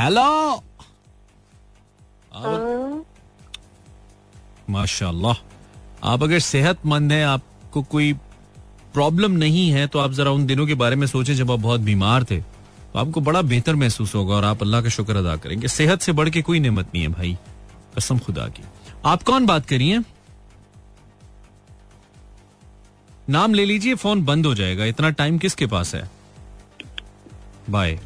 [0.00, 0.62] हेलो
[4.70, 5.34] माशाल्लाह।
[6.04, 8.12] आप अगर सेहतमंद हैं आपको कोई
[8.94, 11.80] प्रॉब्लम नहीं है तो आप जरा उन दिनों के बारे में सोचें जब आप बहुत
[11.80, 15.68] बीमार थे। तो आपको बड़ा बेहतर महसूस होगा और आप अल्लाह का शुक्र अदा करेंगे।
[15.68, 17.36] सेहत से बढ़ के कोई नेमत नहीं है भाई।
[17.98, 18.62] कसम खुदा की।
[19.06, 20.02] आप कौन बात करिए
[23.28, 26.10] नाम ले लीजिए फ़ोन बंद हो जाएगा। इतना टाइम किसके पास है?
[27.70, 27.98] बाय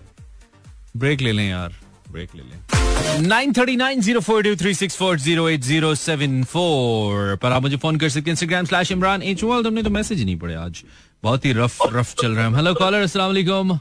[0.96, 1.72] ब्रेक ले लें यार.
[2.12, 3.26] ब्रेक ले लें.
[3.28, 7.52] Nine thirty nine zero four two three six four zero eight zero seven four पर
[7.52, 10.38] आप मुझे फ़ोन कर सकते हैं Instagram slash Imran H world हमने तो मैसेज नहीं
[10.38, 10.82] पड़े आज.
[11.22, 12.54] बहुत ही रफ रफ चल रहा है.
[12.56, 13.72] हेलो कॉलर अस्सलाम वालेकुम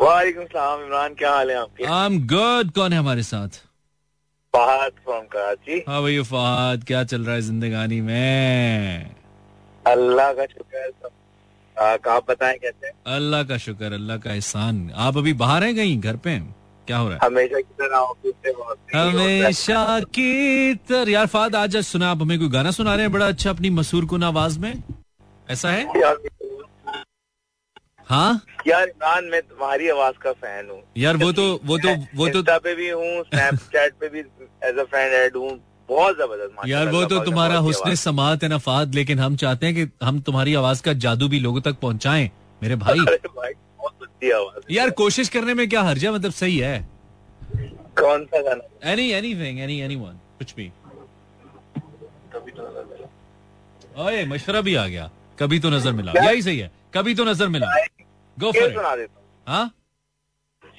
[0.00, 1.84] वालेकुम सलाम इमरान क्या हाल है आपके?
[1.84, 3.48] आई एम गुड कौन है हमारे साथ?
[4.54, 6.84] फहद फ्रॉम कराची। हाँ भैया फहद?
[6.86, 9.10] क्या चल रहा है जिंदगानी में?
[9.84, 11.10] अल्लाह का शुक्र है सब
[11.78, 12.90] आप बताएँ कैसे?
[13.06, 16.54] अल्लाह का शुक्र अल्लाह का एहसान। आप अभी बाहर हैं कहीं घर पे हैं?
[16.86, 17.20] क्या हो रहा है?
[17.24, 22.38] हमेशा की तरह ऑफ़िस से। हमेशा की तरह यार फाद आज आज सुना आप हमें
[22.38, 24.82] कोई गाना सुना रहे हैं बड़ा अच्छा अपनी मसूर कुन आवाज़ में?
[25.48, 25.82] ऐसा है?
[26.00, 26.16] यार
[28.08, 28.40] हाँ?
[28.66, 32.42] यार इमरान मैं तुम्हारी आवाज़ का फ़ैन हूँ। यार वो तो वो तो वो तो
[32.58, 34.20] पे भी हूँ स्नैपचैट पे भी
[34.68, 35.50] एज अ फ्रेंड ऐड हूँ।
[35.88, 39.74] बहुत ज़बरदस्त यार वो तो तुम्हारा हुस्न। समात है ना फाद लेकिन हम चाहते हैं
[39.74, 42.30] कि हम तुम्हारी आवाज़ का जादू भी लोगों तक पहुंचाएँ
[42.62, 42.98] मेरे भाई।
[44.24, 46.76] आवाज़। यार कोशिश करने में क्या हर्जा मतलब सही है।
[47.98, 48.90] कौन सा गाना?
[48.92, 50.70] एनी एनीथिंग एनी एनीवन कुछ भी।
[54.04, 57.48] ओए मशवरा भी आ गया। कभी तो नज़र मिला। यही सही है। कभी तो नज़र
[57.48, 57.66] मिला।
[58.36, 59.66] गो फॉर सुना देता हूँ। हाँ?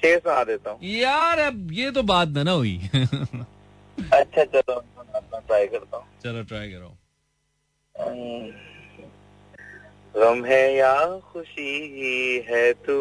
[0.00, 2.78] शेर सुना देता हूँ। यार अब ये तो बात ना ना हुई।
[3.98, 4.80] अच्छा चलो
[5.38, 6.96] ट्राई करता हूँ। चलो ट्राई करो।
[10.14, 10.94] गम है या
[11.32, 12.96] खुशी है तू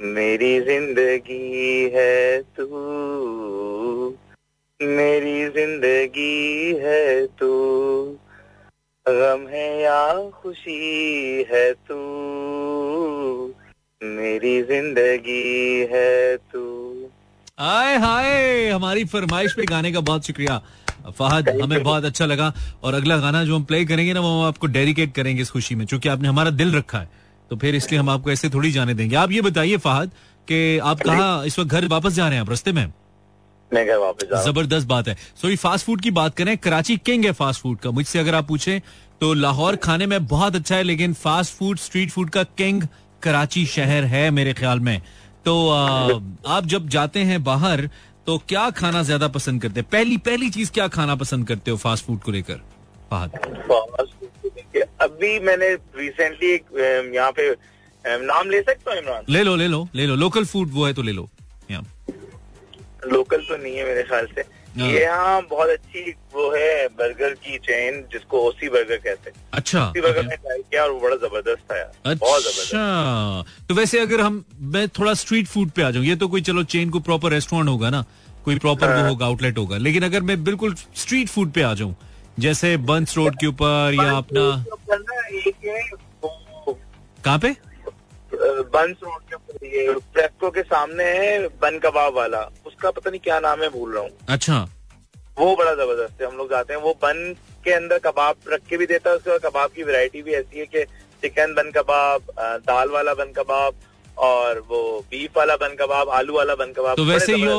[0.00, 2.66] मेरी ज़िंदगी है तू
[4.80, 7.50] मेरी ज़िंदगी है तू
[9.06, 11.96] गम है या खुशी है तू
[14.02, 16.99] मेरी ज़िंदगी है तू।
[17.60, 20.56] आए हाय हमारी फरमाइश पे गाने का बहुत शुक्रिया।
[21.18, 24.46] फहद हमें बहुत अच्छा लगा। और अगला गाना जो हम प्ले करेंगे ना वो हम
[24.48, 27.10] आपको डेडिकेट करेंगे इस खुशी में क्योंकि आपने हमारा दिल रखा है।
[27.50, 30.10] तो फिर इसलिए हम आपको ऐसे थोड़ी जाने देंगे। आप ये बताइए फहद
[30.48, 32.92] कि आप कहा इस वक्त घर वापस जा रहे हैं आप रस्ते में?
[33.70, 36.56] मैं घर वापस जा रहा ज़बरदस्त बात है। सो ये फास्ट फ़ूड की बात करें
[36.58, 38.80] कराची किंग है फास्ट फ़ूड का। मुझसे अगर आप पूछें
[39.20, 42.82] तो लाहौर खाने में बहुत अच्छा है लेकिन फास्ट फ़ूड स्ट्रीट फ़ूड का किंग
[43.22, 45.00] कराची शहर है मेरे ख्याल में।
[45.44, 47.88] तो आप जब जाते हैं बाहर
[48.26, 49.88] तो क्या खाना ज़्यादा पसंद करते हैं?
[49.92, 52.60] पहली पहली चीज़ क्या खाना पसंद करते हो फास्ट फ़ूड को लेकर?
[53.10, 56.64] फास्ट फ़ूड को लेके अभी मैंने रिसेंटली एक
[57.14, 57.50] यहाँ पे
[58.04, 59.24] नाम ले सकता हूँ इमरान?
[59.28, 61.28] ले लो ले लो ले लो। लोकल फ़ूड वो है तो ले लो।
[61.70, 61.84] यहाँ
[63.12, 64.42] लोकल तो नहीं है मेरे ख्याल से।
[64.76, 70.00] यहाँ बहुत अच्छी वो है बर्गर की चेन जिसको ओसी बर्गर कहते हैं। अच्छा ओसी
[70.00, 70.22] बर्गर.
[70.26, 74.00] में ट्राई किया और वो बड़ा ज़बरदस्त था यार अच्छा, बहुत ज़बरदस्त। अच्छा तो वैसे
[74.00, 77.00] अगर हम मैं थोड़ा स्ट्रीट फ़ूड पे आ जाऊँ ये तो कोई चलो चेन को
[77.08, 78.04] प्रॉपर रेस्टोरेंट होगा ना
[78.44, 81.94] कोई प्रॉपर वो होगा आउटलेट होगा लेकिन अगर मैं बिल्कुल स्ट्रीट फ़ूड पे आ जाऊँ
[82.38, 84.42] जैसे बंस रोड के ऊपर या अपना
[84.90, 85.82] ना है
[87.24, 87.50] कहाँ पे?
[88.32, 89.29] बंस रोड
[89.62, 93.92] ये प्रेस्को के सामने है बन कबाब वाला। उसका पता नहीं क्या नाम है भूल
[93.94, 94.58] रहा हूँ। अच्छा।
[95.38, 98.76] वो बड़ा ज़बरदस्त है हम लोग जाते हैं। वो बन के अंदर कबाब रख के
[98.76, 100.84] भी देता है उसके बाद कबाब की वैरायटी भी ऐसी है कि
[101.22, 102.32] चिकन बन कबाब
[102.66, 103.74] दाल वाला बन कबाब
[104.20, 104.78] और वो
[105.10, 107.54] बीफ वाला बन कबाब आलू वाला बन कबाब तो वैसे है।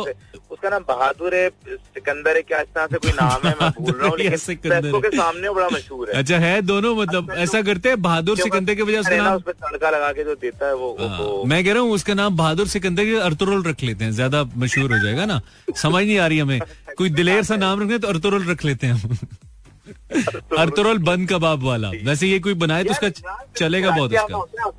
[0.51, 3.93] उसका नाम बहादुर है सिकंदर है क्या इस तरह से कोई नाम है मैं भूल
[3.93, 7.89] रहा हूँ लेकिन सिकंदर के सामने बड़ा मशहूर है। अच्छा है दोनों मतलब ऐसा करते
[7.89, 10.75] हैं बहादुर सिकंदर की वजह उसका नाम उस पर तड़का लगा के जो देता है
[10.75, 14.05] वो, हाँ, वो मैं कह रहा हूँ उसका नाम बहादुर सिकंदर के अर्तुरुल रख लेते
[14.05, 15.39] हैं ज़्यादा मशहूर हो जाएगा ना।
[15.77, 16.59] समझ नहीं आ रही हमें
[16.97, 19.17] कोई दिलेर सा नाम रखते तो अर्तुरुल रख लेते हैं हम।
[20.59, 23.09] अर्तुरुल बन कबाब वाला वैसे ये कोई बनाए तो उसका
[23.57, 24.71] चलेगा बहुत उसका?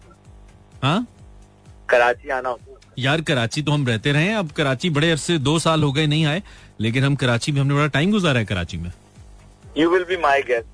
[0.82, 1.06] हाँ?
[1.92, 5.82] कराची आना है। यार कराची तो हम रहते रहे अब कराची बड़े अरसे दो साल
[5.82, 6.42] हो गए नहीं आए
[6.80, 8.92] लेकिन हम कराची में हमने बड़ा टाइम गुजारा है कराची में।
[9.78, 10.66] You will be my guest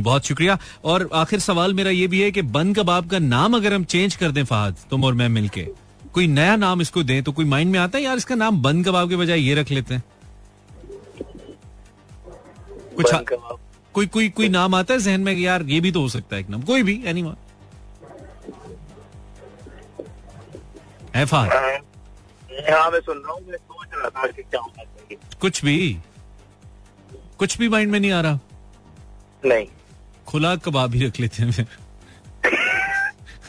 [0.00, 3.74] बहुत शुक्रिया। और आखिर सवाल मेरा ये भी है कि बन कबाब का नाम अगर
[3.74, 5.66] हम चेंज कर दें फहद तुम और मैं मिलके
[6.14, 8.04] कोई नया नाम इसको दें तो कोई माइंड में आता है?
[8.04, 10.02] यार इसका नाम बन कबाब के बजाय ये रख लेते हैं?
[12.96, 13.06] कुछ
[13.94, 16.42] कोई कोई कोई नाम आता है जहन में यार ये भी तो हो सकता है
[16.42, 17.22] एक नाम। कोई भी एनी
[21.18, 21.80] है
[22.70, 25.98] हाँ मैं सुन रहा हूँ मैं सोच रहा था कि क्या होना चाहिए। कुछ भी।
[27.38, 28.38] कुछ भी माइंड में नहीं आ रहा।
[29.44, 29.66] नहीं।
[30.26, 31.66] खुला कबाब ही रख लेते हैं फिर।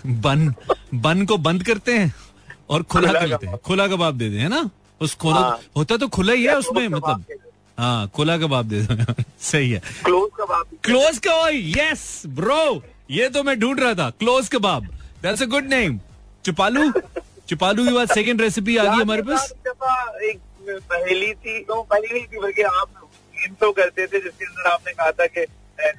[0.05, 0.53] बन
[0.93, 2.13] बन को बंद करते हैं
[2.69, 4.69] और खुला कर लेते हैं। खुला कबाब दे दें है ना?
[5.01, 7.25] उस खुला हाँ। होता तो खुला ही है उसमें मतलब।
[7.79, 13.43] हाँ खुला कबाब दे दो। सही है। Close kebab close kebab yes bro ये तो
[13.43, 14.85] मैं ढूंढ रहा था। Close kebab.
[15.23, 15.99] That's a good name
[16.45, 16.91] चुपालू?
[17.49, 19.51] चुपालू के बाद सेकंड रेसिपी आ गई हमारे पास?
[20.23, 20.39] एक
[20.91, 22.89] पहेली थी तो पहली नहीं थी बल्कि आप
[23.35, 25.45] गेम शो करते थे जिसके अंदर आपने कहा था कि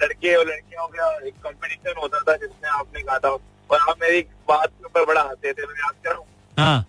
[0.03, 4.21] लड़के और लड़कियों का एक कंपटीशन होता था जिसमें आपने कहा था। और आप मेरी
[4.49, 6.85] बात के ऊपर बड़ा हँसते थे मैं याद कर रहा हाँ।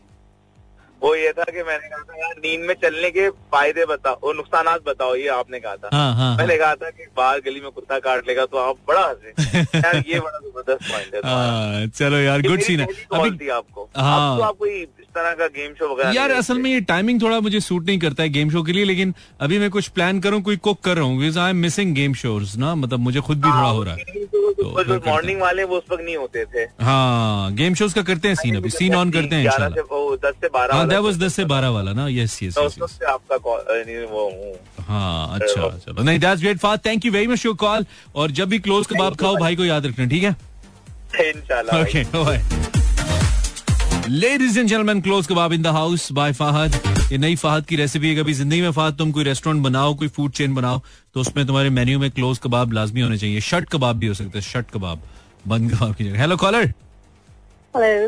[1.04, 4.36] वो ये था कि मैंने कहा था यार नींद में चलने के फ़ायदे बताओ और
[4.36, 7.70] नुकसान बताओ ये आपने कहा था। हाँ हाँ मैंने कहा था कि बाहर गली में
[7.72, 12.18] कुत्ता काट लेगा तो आप बड़ा हंसे। यार ये बड़ा ज़बरदस्त पॉइंट है। हाँ, चलो
[12.18, 15.48] यार गुड सीन है। अभी थी आपको। हाँ। अब तो आप कोई इस तरह का
[15.48, 18.50] गेम शो वगैरह यार असल में ये टाइमिंग थोड़ा मुझे सूट नहीं करता है गेम
[18.50, 21.50] शो के लिए लेकिन अभी मैं कुछ प्लान करूँ कोई कुक कर रहा हूँ I
[21.50, 22.74] am missing game shows ना?
[22.76, 24.26] मतलब मुझे खुद भी थोड़ा हो रहा है।
[24.62, 28.28] तो तो मॉर्निंग वाले वो उस वक्त नहीं होते थे। हाँ गेम शोज़ का करते
[28.28, 29.46] हैं सीन अभी। सीन ऑन करते हैं
[30.22, 32.80] दस से बारह हाँ दैट वाज 10 से 12 वाला ना यस यस तो यस
[32.82, 33.36] उस आपका
[34.12, 34.54] वो हूँ
[35.36, 38.60] अच्छा चलो नहीं that's great fast thank you very much your call और जब भी
[38.68, 40.36] क्लोज कबाब खाओ भाई को याद रखना ठीक है?
[41.30, 42.42] इंशाल्लाह Okay, bye.
[44.12, 46.06] Ladies and gentlemen, close kebab in the house?
[46.20, 46.78] By Fahad.
[47.12, 50.08] ये नई फाहद की रेसिपी है कभी ज़िंदगी में फाहद तुम कोई रेस्टोरेंट बनाओ कोई
[50.18, 50.82] फ़ूड चेन बनाओ
[51.14, 54.38] तो उसमें तुम्हारे मेन्यू में क्लोज कबाब लाजमी होने चाहिए। शर्ट कबाब भी हो सकता
[54.38, 55.02] है शर्ट कबाब
[55.48, 56.66] बंद कबाब की जगह। हेलो कॉलर
[57.76, 58.08] हेलो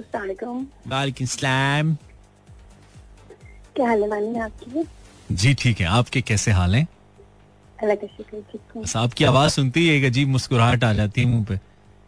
[0.87, 1.95] वालेकुम सलाम।
[3.75, 4.83] क्या हाल है वानी आपकी?
[5.31, 6.87] जी ठीक है। आपके कैसे हाल हैं?
[7.83, 11.59] अल्लाह का आवाज़ सुनते ही एक अजीब मुस्कुराहट आ जाती है मुँह पे।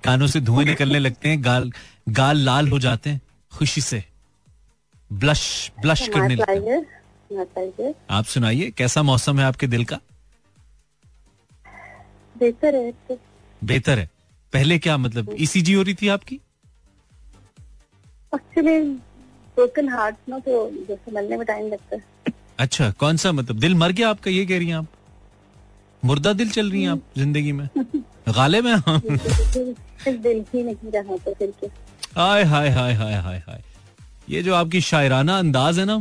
[0.04, 1.72] कानों से धुएँ निकलने लगते हैं गाल
[2.10, 4.04] गाल लाल हो जाते हैं खुशी से।
[5.12, 6.74] ब्लश ब्लश करने लगते
[7.82, 10.00] हैं। आप सुनाइए कैसा मौसम है आपके दिल का?
[12.36, 13.18] बेहतर है
[13.64, 14.10] बेहतर है।
[14.54, 16.36] पहले क्या मतलब ईसीजी हो रही थी आपकी?
[18.36, 18.80] एक्चुअली
[19.56, 23.60] ब्रोकन हार्ट ना तो जैसे मरने में टाइम लगता है। अच्छा कौन सा मतलब?
[23.60, 24.88] दिल मर गया आपका ये कह रही हैं आप?
[26.04, 27.68] मुर्दा दिल चल रही हैं आप ज़िंदगी में?
[28.36, 31.54] गाले में हाँ। दिल ही नहीं रहा तो फिर
[32.18, 33.62] हाय हाय हाय हाय हाय हाय।
[34.30, 36.00] ये जो आपकी शायराना अंदाज है ना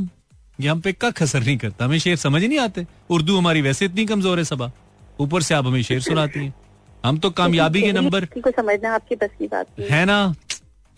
[0.61, 3.85] ये हम पे का खसर नहीं करता। हमें शेर समझ नहीं आते। उर्दू हमारी वैसे
[3.85, 4.71] इतनी कमज़ोर है सबा।
[5.21, 6.55] ऊपर से आप हमें शेर सुनाती हैं।
[7.05, 10.35] हम तो कामयाबी के नंबर समझना आपकी बस की बात है ना?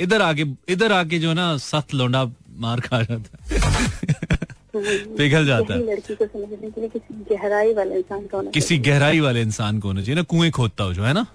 [0.00, 2.24] इधर आके इधर आके जो ना सख्त लौंडा
[2.58, 4.44] मार खा जाता है।
[5.16, 9.20] पिघल जाता है। लड़की को समझने के लिए किसी गहराई वाले इंसान का किसी गहराई
[9.20, 11.26] वाले इंसान को होना चाहिए ना कुएँ खोदता हो जो है ना?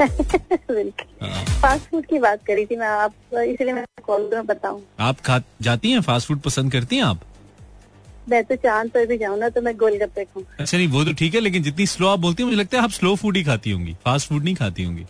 [0.00, 5.20] हाँ। फास्ट फ़ूड की बात करी थी मैं आप इसलिए मैं कॉल में बताऊँ। आप
[5.20, 6.00] खा जाती हैं?
[6.00, 7.20] फास्ट फ़ूड पसंद करती हैं आप?
[8.28, 11.12] मैं तो चाँद पर भी जाऊँ ना तो मैं गोलगप्पे खाऊं। अच्छा नहीं वो तो
[11.12, 13.42] ठीक है लेकिन जितनी स्लो आप बोलती हैं मुझे लगता है आप स्लो फ़ूड ही
[13.44, 15.04] खाती होंगी। फास्ट फ़ूड नहीं खाती होंगी।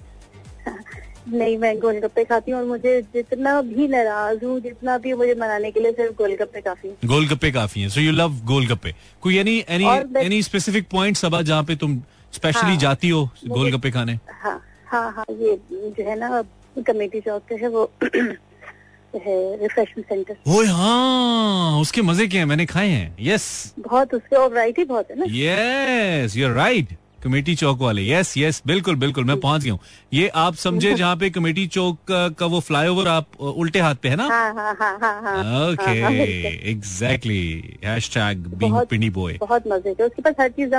[1.29, 5.71] नहीं मैं गोलगप्पे खाती हूँ और मुझे जितना भी नाराज़ हूँ जितना भी मुझे मनाने
[5.71, 8.95] के लिए सिर्फ़ गोलगप्पे काफ़ी है। गोलगप्पे काफ़ी हैं। So you love golgappe.
[9.23, 9.87] कोई any any
[10.25, 12.01] any specific point Saba जहाँ पे तुम
[12.33, 14.19] स्पेशली हाँ, जाती हो गोलगप्पे खाने?
[14.43, 16.43] हाँ हाँ हाँ ये जो है ना
[16.87, 22.67] कमेटी चौक पे है वो है रिफ्रेशमेंट सेंटर ओए हाँ उसके मज़े क्या है मैंने
[22.67, 23.47] खाए हैं। यस
[23.79, 28.35] बहुत उसके और वैरायटी बहुत है ना। Yes you are right committee Chowk वाले। यस
[28.39, 29.81] यस बिल्कुल बिल्कुल मैं पहुँच गया हूँ।
[30.13, 34.17] ये आप समझे जहाँ पे कमेटी चौक का, वो फ्लाईओवर आप उल्टे हाथ पे है
[34.17, 34.25] ना?
[34.25, 40.03] हाँ हाँ हाँ हाँ हाँ। ओके। एग्जैक्टली हैशटैग बीइंग बहुत- पिनी बॉय बहुत मज़े के
[40.03, 40.75] उसके पास हर चीज़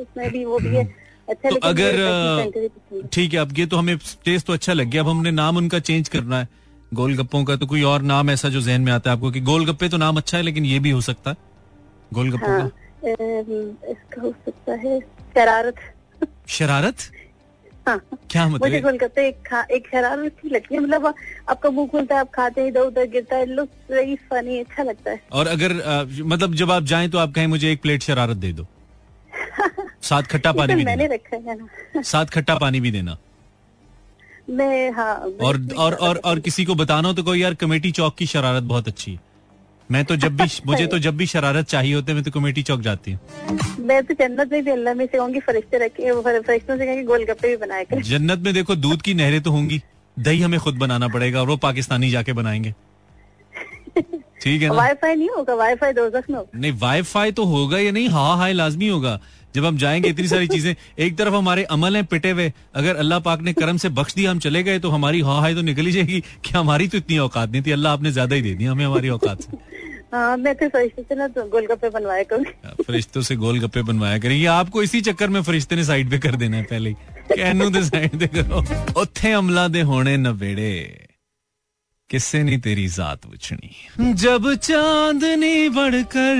[0.00, 0.84] उसमें भी वो भी है।
[1.28, 5.08] अच्छा तो अगर। ठीक है अब ये तो हमें टेस्ट तो अच्छा लग गया। अब
[5.08, 6.48] हमने नाम उनका चेंज करना है।
[6.94, 9.30] गोलगप्पों का तो कोई और नाम ऐसा जो जहन में आता है आपको?
[9.30, 11.36] कि गोलगप्पे तो नाम अच्छा है लेकिन ये भी हो सकता है।
[12.14, 15.74] गोलगप्पों हाँ का। इसका हो सकता है शरारत।
[16.48, 16.96] शरारत?
[17.88, 17.98] हाँ।
[18.30, 21.14] क्या मतलब मुझे गोलगप्पे एक खा एक शरारत सी लगती है मतलब
[21.50, 24.82] आपका मुँह खुलता है आप खाते हैं इधर उधर गिरता है लुक वेरी फनी अच्छा
[24.82, 28.02] लगता है। और अगर अ, मतलब जब आप जाएँ तो आप कहें मुझे एक प्लेट
[28.02, 28.66] शरारत दे दो।
[30.02, 33.16] साथ खट्टा पानी तो भी मैंने रखा है ना। साथ खट्टा पानी भी देना।
[34.50, 38.16] मैं हाँ और और और और किसी को बताना हो तो कोई यार कमेटी चौक
[38.16, 39.31] की शरारत बहुत अच्छी है।
[39.90, 42.80] मैं तो जब भी मुझे तो जब भी शरारत चाहिए होते मैं तो कमेटी चौक
[42.80, 46.86] जाती हूँ। मैं तो जन्नत में भी अल्लाह में से कहूँगी फरिश्ते रखे फरिश्तों से
[46.86, 49.82] कहेंगे गोलगप्पे भी कर। जन्नत में देखो दूध की नहरें तो होंगी
[50.16, 52.74] दही हमें खुद बनाना पड़ेगा और वो पाकिस्तानी जाके बनाएँगे।
[54.42, 54.74] ठीक है ना?
[54.74, 58.08] वाईफाई नहीं होगा वाईफाई दो होगा। नहीं वाईफाई तो होगा या नहीं?
[58.08, 59.20] हाँ हाई लाजमी होगा।
[59.54, 63.18] जब हम जाएँगे इतनी सारी चीज़ें एक तरफ़ हमारे अमल हैं पिटे हुए अगर अल्लाह
[63.20, 65.86] पाक ने करम से बख्श दिया हम चले गए तो हमारी हाँ हाई तो निकल
[65.86, 67.70] ही जाएगी। कि हमारी तो इतनी औकात नहीं थी?
[67.70, 69.71] अल्लाह आपने ज़्यादा ही दे दी हमें हमारी औकात से।
[72.64, 76.10] हाँ, फरिश्तों से गोल गप्पे बनवाया करूँगी। करेंगे आपको इसी चक्कर में फरिश्ते ने साइड
[76.10, 76.92] पे कर देना है पहले
[77.32, 78.64] कहनू दे साइड पे करो।
[79.00, 81.08] उत्थे अमला दे होने नबेड़े।
[82.10, 86.36] किसे नी तेरी जात पूछनी जब चांदनी बढ़कर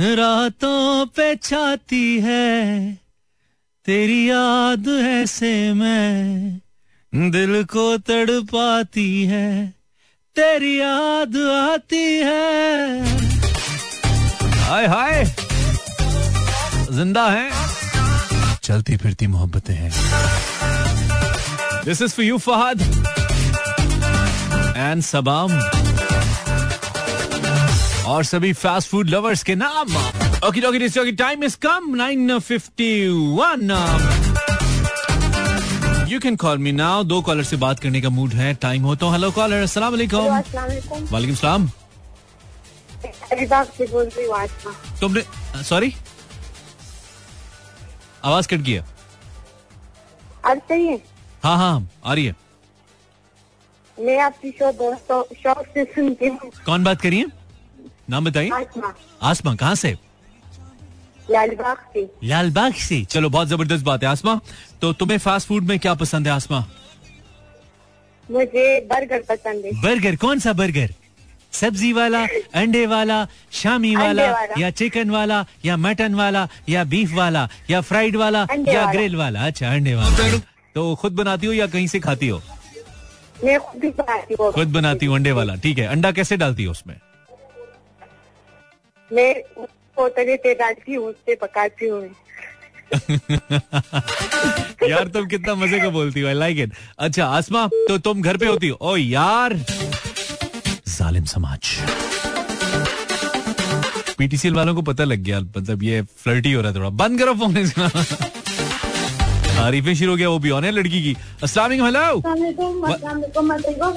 [0.00, 2.94] रातों पे छाती है,
[3.84, 6.60] तेरी याद ऐसे में
[7.14, 9.74] दिल को तड़पाती है।
[10.36, 13.04] तेरी याद आती है।
[14.60, 15.24] हाय हाय।
[16.90, 17.50] ज़िंदा है।
[18.62, 19.92] चलती फिरती मोहब्बतें हैं।
[21.84, 22.80] This is for you Fahad
[24.76, 25.52] and Saba
[28.06, 29.96] और सभी फास्ट फ़ूड लवर्स के नाम।
[30.48, 33.70] Okay dokey this time is come 951
[36.08, 38.52] you can call me now दो कॉलर से बात करने का मूड है.
[38.62, 38.94] टाइम हो.
[38.96, 40.24] तो हेलो कॉलर अस्सलाम वालेकुम
[41.12, 41.68] वालेकुम सलाम
[45.00, 45.22] तुमने
[45.62, 45.92] सॉरी
[48.24, 48.84] आवाज़ कट गया
[51.44, 52.34] हाँ। हाँ आ रही है।
[53.98, 57.26] मैं आपकी शो दोस्तों शौक से सुनती हूँ। कौन बात करिए
[58.10, 59.96] नाम बताइए। आसमा। आसमा कहाँ से?
[61.30, 63.02] लालबाग से। लालबाग से?
[63.04, 64.40] चलो बहुत ज़बरदस्त बात है आसमा।
[64.80, 66.64] तो तुम्हें फास्ट फ़ूड में क्या पसंद है आसमा?
[68.28, 70.94] मुझे बर्गर पसंद है। बर्गर कौन सा बर्गर
[71.52, 72.22] सब्ज़ी वाला
[72.54, 77.80] अंडे वाला शामी वाला, वाला। या चिकन वाला या मटन वाला या बीफ वाला या
[77.80, 79.46] फ्राइड वाला या वाला। ग्रिल वाला?
[79.46, 80.38] अच्छा अंडे वाला।
[80.74, 82.40] तो खुद बनाती हो या कहीं से खाती हो?
[83.44, 86.70] मैं खुद बनाती हूँ। खुद बनाती हूँ अंडे वाला। ठीक है अंडा कैसे डालती हो
[86.72, 86.96] उसमें?
[89.10, 89.32] मैं
[89.94, 92.02] उसको तवे पे डालती हूँ उससे पकाती हूँ।
[94.90, 98.36] यार तुम कितना मज़े का बोलती हो आई लाइक इट अच्छा आसमा तो तुम घर
[98.36, 98.76] पे होती हो?
[98.80, 99.54] ओ यार।
[100.88, 101.60] जालिम समाज।
[104.18, 107.34] पीटीसीएल वालों को पता लग गया मतलब ये फ्लर्टी हो रहा है थोड़ा। बंद करो
[107.34, 107.88] फ़ोन इसका
[109.54, 113.90] तारीफें शुरू हो गया वो भी ऑन है लड़की की। अस्सलाम वालेकुम हेलो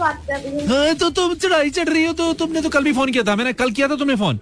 [0.68, 3.36] हाँ, तो तुम चढ़ाई चढ़ रही हो तो तुमने तो कल भी फ़ोन किया था।
[3.36, 4.40] मैंने कल किया था तुम्हें फ़ोन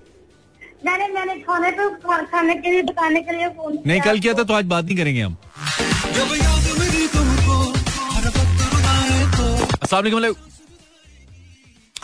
[0.85, 1.89] मैंने मैंने खाने पे
[2.31, 4.97] खाने के लिए बताने के लिए फ़ोन नहीं कल किया था तो आज बात नहीं
[4.97, 5.37] करेंगे हम।
[9.83, 10.33] अस्सलाम वालेकुम हेलो।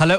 [0.02, 0.18] हेलो।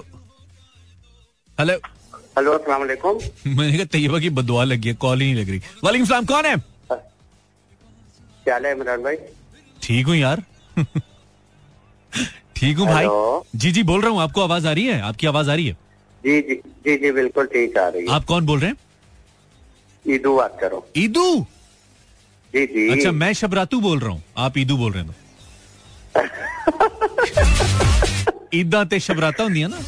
[1.58, 3.18] हेलो। अस्सलाम वालेकुम
[3.56, 6.44] मैंने कहा तैयबा की बदुआ लगी है कॉल ही नहीं लग रही। वालेकुम सलाम कौन
[6.46, 6.56] है?
[8.46, 9.16] क्या है इमरान भाई?
[9.82, 10.42] ठीक हूँ यार।
[12.56, 13.06] ठीक हूँ भाई।
[13.58, 15.00] जी जी बोल रहा हूँ आपको आवाज़ आ रही है?
[15.02, 15.76] आपकी आवाज़ आ रही है?
[16.24, 16.54] जी जी
[16.84, 18.76] जी जी बिल्कुल ठीक आ रही है। आप कौन बोल रहे हैं?
[20.04, 21.24] ईदू बात करो। ईदू?
[22.54, 25.16] जी जी। अच्छा मैं शबरातू बोल रहा हूँ। आप ईदू बोल रहे हैं तो।
[28.54, 29.78] ईदा ते शबराता होंगी ना?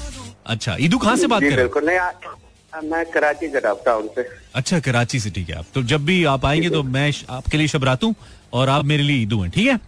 [0.46, 1.64] अच्छा ईदू कहाँ से बात कर रहे हैं?
[1.64, 5.82] बिल्कुल नहीं मैं कराची से रहा हूँ उनसे। अच्छा कराची से ठीक है। आप तो
[5.92, 8.14] जब भी आप आएँगे तो मैं आपके लिए शबरातू
[8.52, 9.78] और आप मेरे लिए ईदू हैं ठीक है?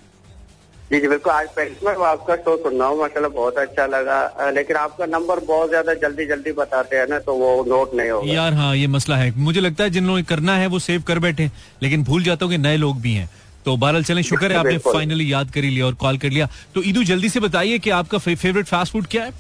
[0.91, 4.51] जी जी बिल्कुल। आज पहले मैं आपका शो सुन रहा हूँ माशाल्लाह बहुत अच्छा लगा।
[4.51, 8.33] लेकिन आपका नंबर बहुत ज़्यादा जल्दी जल्दी बताते हैं ना तो वो नोट नहीं होगा।
[8.33, 11.03] यार हाँ ये मसला है। मुझे लगता है जिन लोगों को करना है वो सेव
[11.09, 11.51] कर बैठे
[11.83, 13.29] लेकिन भूल जाता हूँ कि नए लोग भी हैं।
[13.65, 16.83] तो बहरहाल चले शुक्र है आपने फाइनली याद कर लिया और कॉल कर लिया। तो
[16.85, 19.31] ईदू जल्दी से बताइए कि आपका फेवरेट फास्ट फ़ूड क्या है?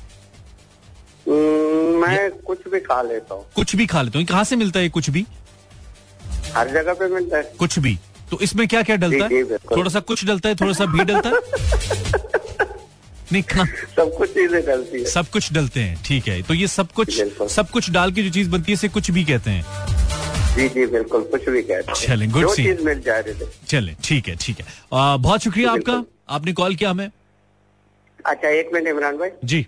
[1.28, 4.80] हम्म, मैं कुछ भी खा लेता हूँ। कुछ भी खा लेता हूँ। कहाँ से मिलता
[4.80, 5.26] है कुछ भी?
[6.54, 7.98] हर जगह पे मिलता है। कुछ भी।
[8.30, 9.44] तो इसमें क्या क्या डलता है?
[9.58, 11.34] थोड़ा सा कुछ डलता है थोड़ा सा भी डलता है?
[13.32, 16.66] नहीं खा सब कुछ चीज़ें डलती है। सब कुछ डलते हैं ठीक है। तो ये
[16.66, 19.64] सब कुछ सब कुछ डाल के जो चीज़ बनती है इसे कुछ भी कहते हैं।
[20.56, 22.84] जी जी बिल्कुल कुछ भी कहते हैं। चलें, good जो.
[22.84, 23.02] मिल
[23.68, 27.10] चले ठीक है ठीक है। आ, बहुत शुक्रिया आपका। आपने कॉल किया हमें।
[28.26, 29.66] अच्छा एक मिनट इमरान भाई। जी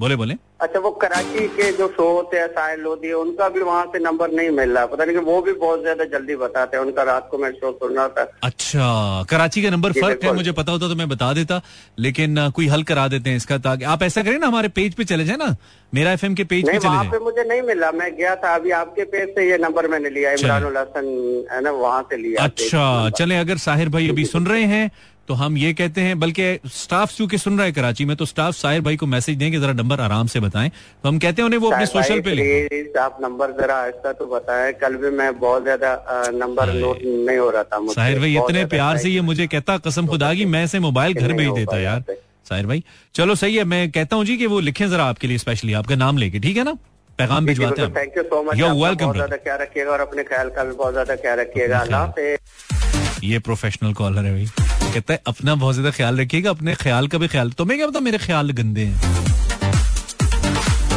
[0.00, 3.84] बोले बोले। अच्छा वो कराची के जो शो होते हैं साहिल लोधी उनका भी वहाँ
[3.92, 6.84] से नंबर नहीं मिल रहा। पता नहीं कि वो भी बहुत ज़्यादा जल्दी बताते हैं।
[6.84, 10.52] उनका रात को मैं शो सुन रहा था। अच्छा कराची का नंबर फ़र्क है मुझे
[10.52, 11.60] पता होता तो मैं बता देता
[11.98, 15.04] लेकिन कोई हल करा देते हैं इसका ताकि आप ऐसा करें ना हमारे पेज पे
[15.04, 15.54] चले जाए ना।
[15.92, 19.04] मेरा एफएम के पेज पे चले पे मुझे नहीं मिला। मैं गया था अभी आपके
[19.06, 21.06] पेज से ये नंबर मैंने लिया इमरान हसन
[21.52, 24.90] है ना वहाँ से लिया। अच्छा चले अगर साहिर भाई अभी सुन रहे हैं
[25.30, 28.54] तो हम ये कहते हैं बल्कि स्टाफ चूँकि सुन रहा है कराची में तो स्टाफ
[28.54, 31.46] साहिर भाई को मैसेज दें कि जरा नंबर आराम से बताएँ। तो हम कहते हैं
[31.46, 35.28] उन्हें वो अपने सोशल पे लिखें। आप नंबर जरा आहिस्ता तो बताएँ। कल भी मैं
[35.38, 35.92] बहुत ज़्यादा
[36.34, 39.76] नंबर नोट नहीं हो रहा था मुझसे। साहिर भाई इतने प्यार से ये मुझे कहता
[39.86, 42.02] कसम खुदा की मैं से मोबाइल घर भेज देता यार।
[42.48, 45.38] साहिर भाई चलो सही है मैं कहता हूँ जी कि वो लिखें जरा आपके लिए
[45.38, 46.76] स्पेशली आपका नाम लेके ठीक है ना?
[47.18, 50.74] पैगाम भिजवाते हैं thank you so much welcome ख्याल रखिएगा और अपने ख्याल का भी
[50.74, 52.12] बहुत ज़्यादा ख्याल रखिएगा।
[53.24, 57.18] ये प्रोफेशनल कॉलर है भाई। कहता है अपना बहुत ज़्यादा ख्याल रखिएगा अपने ख्याल का
[57.18, 58.98] भी ख्याल। तुम्हें क्या पता मेरे ख्याल गंदे हैं?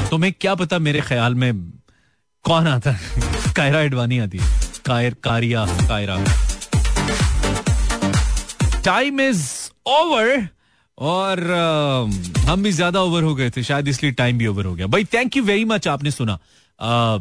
[0.10, 1.54] तुम्हें क्या पता मेरे ख्याल में
[2.46, 3.54] कौन आता है?
[3.56, 4.48] कायरा एडवानी आती है।
[4.86, 6.18] कायर कारिया कायरा।
[8.86, 9.44] टाइम इज़
[9.88, 10.48] ओवर
[10.98, 14.74] और अ, हम भी ज़्यादा ओवर हो गए थे शायद इसलिए टाइम भी ओवर हो
[14.76, 17.18] गया। भाई थैंक यू वेरी मच आपने सुना। अ,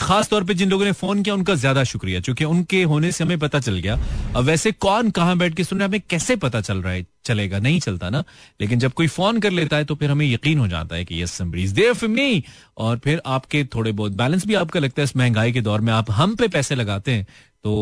[0.00, 3.24] खास तौर पे जिन लोगों ने फ़ोन किया, उनका ज़्यादा शुक्रिया। क्योंकि उनके होने से
[3.24, 3.94] हमें पता चल गया।
[4.36, 7.04] अब वैसे कौन कहाँ बैठ के सुन रहा है, हमें कैसे पता चल रहा है,
[7.24, 8.22] चलेगा, नहीं चलता ना।
[8.60, 11.22] लेकिन जब कोई फ़ोन कर लेता है तो फिर हमें यकीन हो जाता है कि
[11.22, 12.42] यस देयर फॉर मी
[12.78, 15.92] और फिर आपके थोड़े बहुत बैलेंस भी आपका लगता है इस महँगाई के दौर में।
[15.92, 17.26] आप हम पे पैसे लगाते हैं
[17.64, 17.72] तो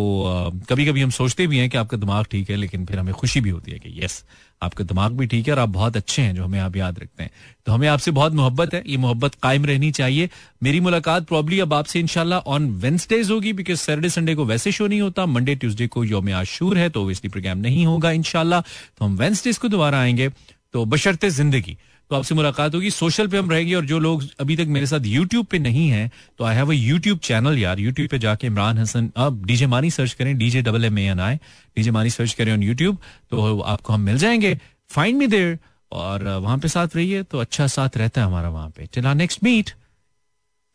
[0.68, 3.41] कभी कभी हम सोचते भी हैं कि आपका दिमाग ठीक है, लेकिन फिर हमें खुशी
[3.41, 4.24] भी होती है कि यस
[4.62, 7.22] आपका दिमाग भी ठीक है और आप बहुत अच्छे हैं, जो हमें आप याद रखते
[7.22, 7.31] हैं।
[7.66, 10.28] तो हमें आपसे बहुत मोहब्बत है, ये मोहब्बत कायम रहनी चाहिए।
[10.62, 14.87] मेरी मुलाकात प्रॉब्ली अब आपसे इनशाला ऑन वेंसडेज होगी बिकॉज़ सैटरडे संडे को वैसे शो
[14.87, 19.05] नहीं होता मंडे ट्यूसडे को योम आशूर है तो इसलिए प्रोग्राम नहीं होगा इंशाल्लाह। तो
[19.05, 20.28] हम वेंसडेज को दोबारा आएँगे।
[20.74, 21.76] तो बशर्ते ज़िंदगी।
[22.11, 25.07] तो आपसे मुलाकात होगी। सोशल पे हम रहेंगे और जो लोग अभी तक मेरे साथ
[25.07, 28.79] यूट्यूब पे नहीं है तो I have a YouTube channel यार। यूट्यूब पे जाके इमरान
[28.79, 32.35] हसन अब डीजे मानी सर्च करें DJ double M A N I DJ Mani search
[32.35, 32.99] करें ऑन यूट्यूब
[33.31, 34.59] तो आपको हम मिल जाएँगे।
[34.91, 35.59] फाइंड मी देर
[35.93, 39.45] और वहाँ पे साथ रहिए तो अच्छा साथ रहता है हमारा वहाँ पे। Till next
[39.45, 39.71] meet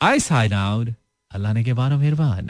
[0.01, 0.93] I sign out
[1.31, 2.49] Allah ने के बारो मेहरबान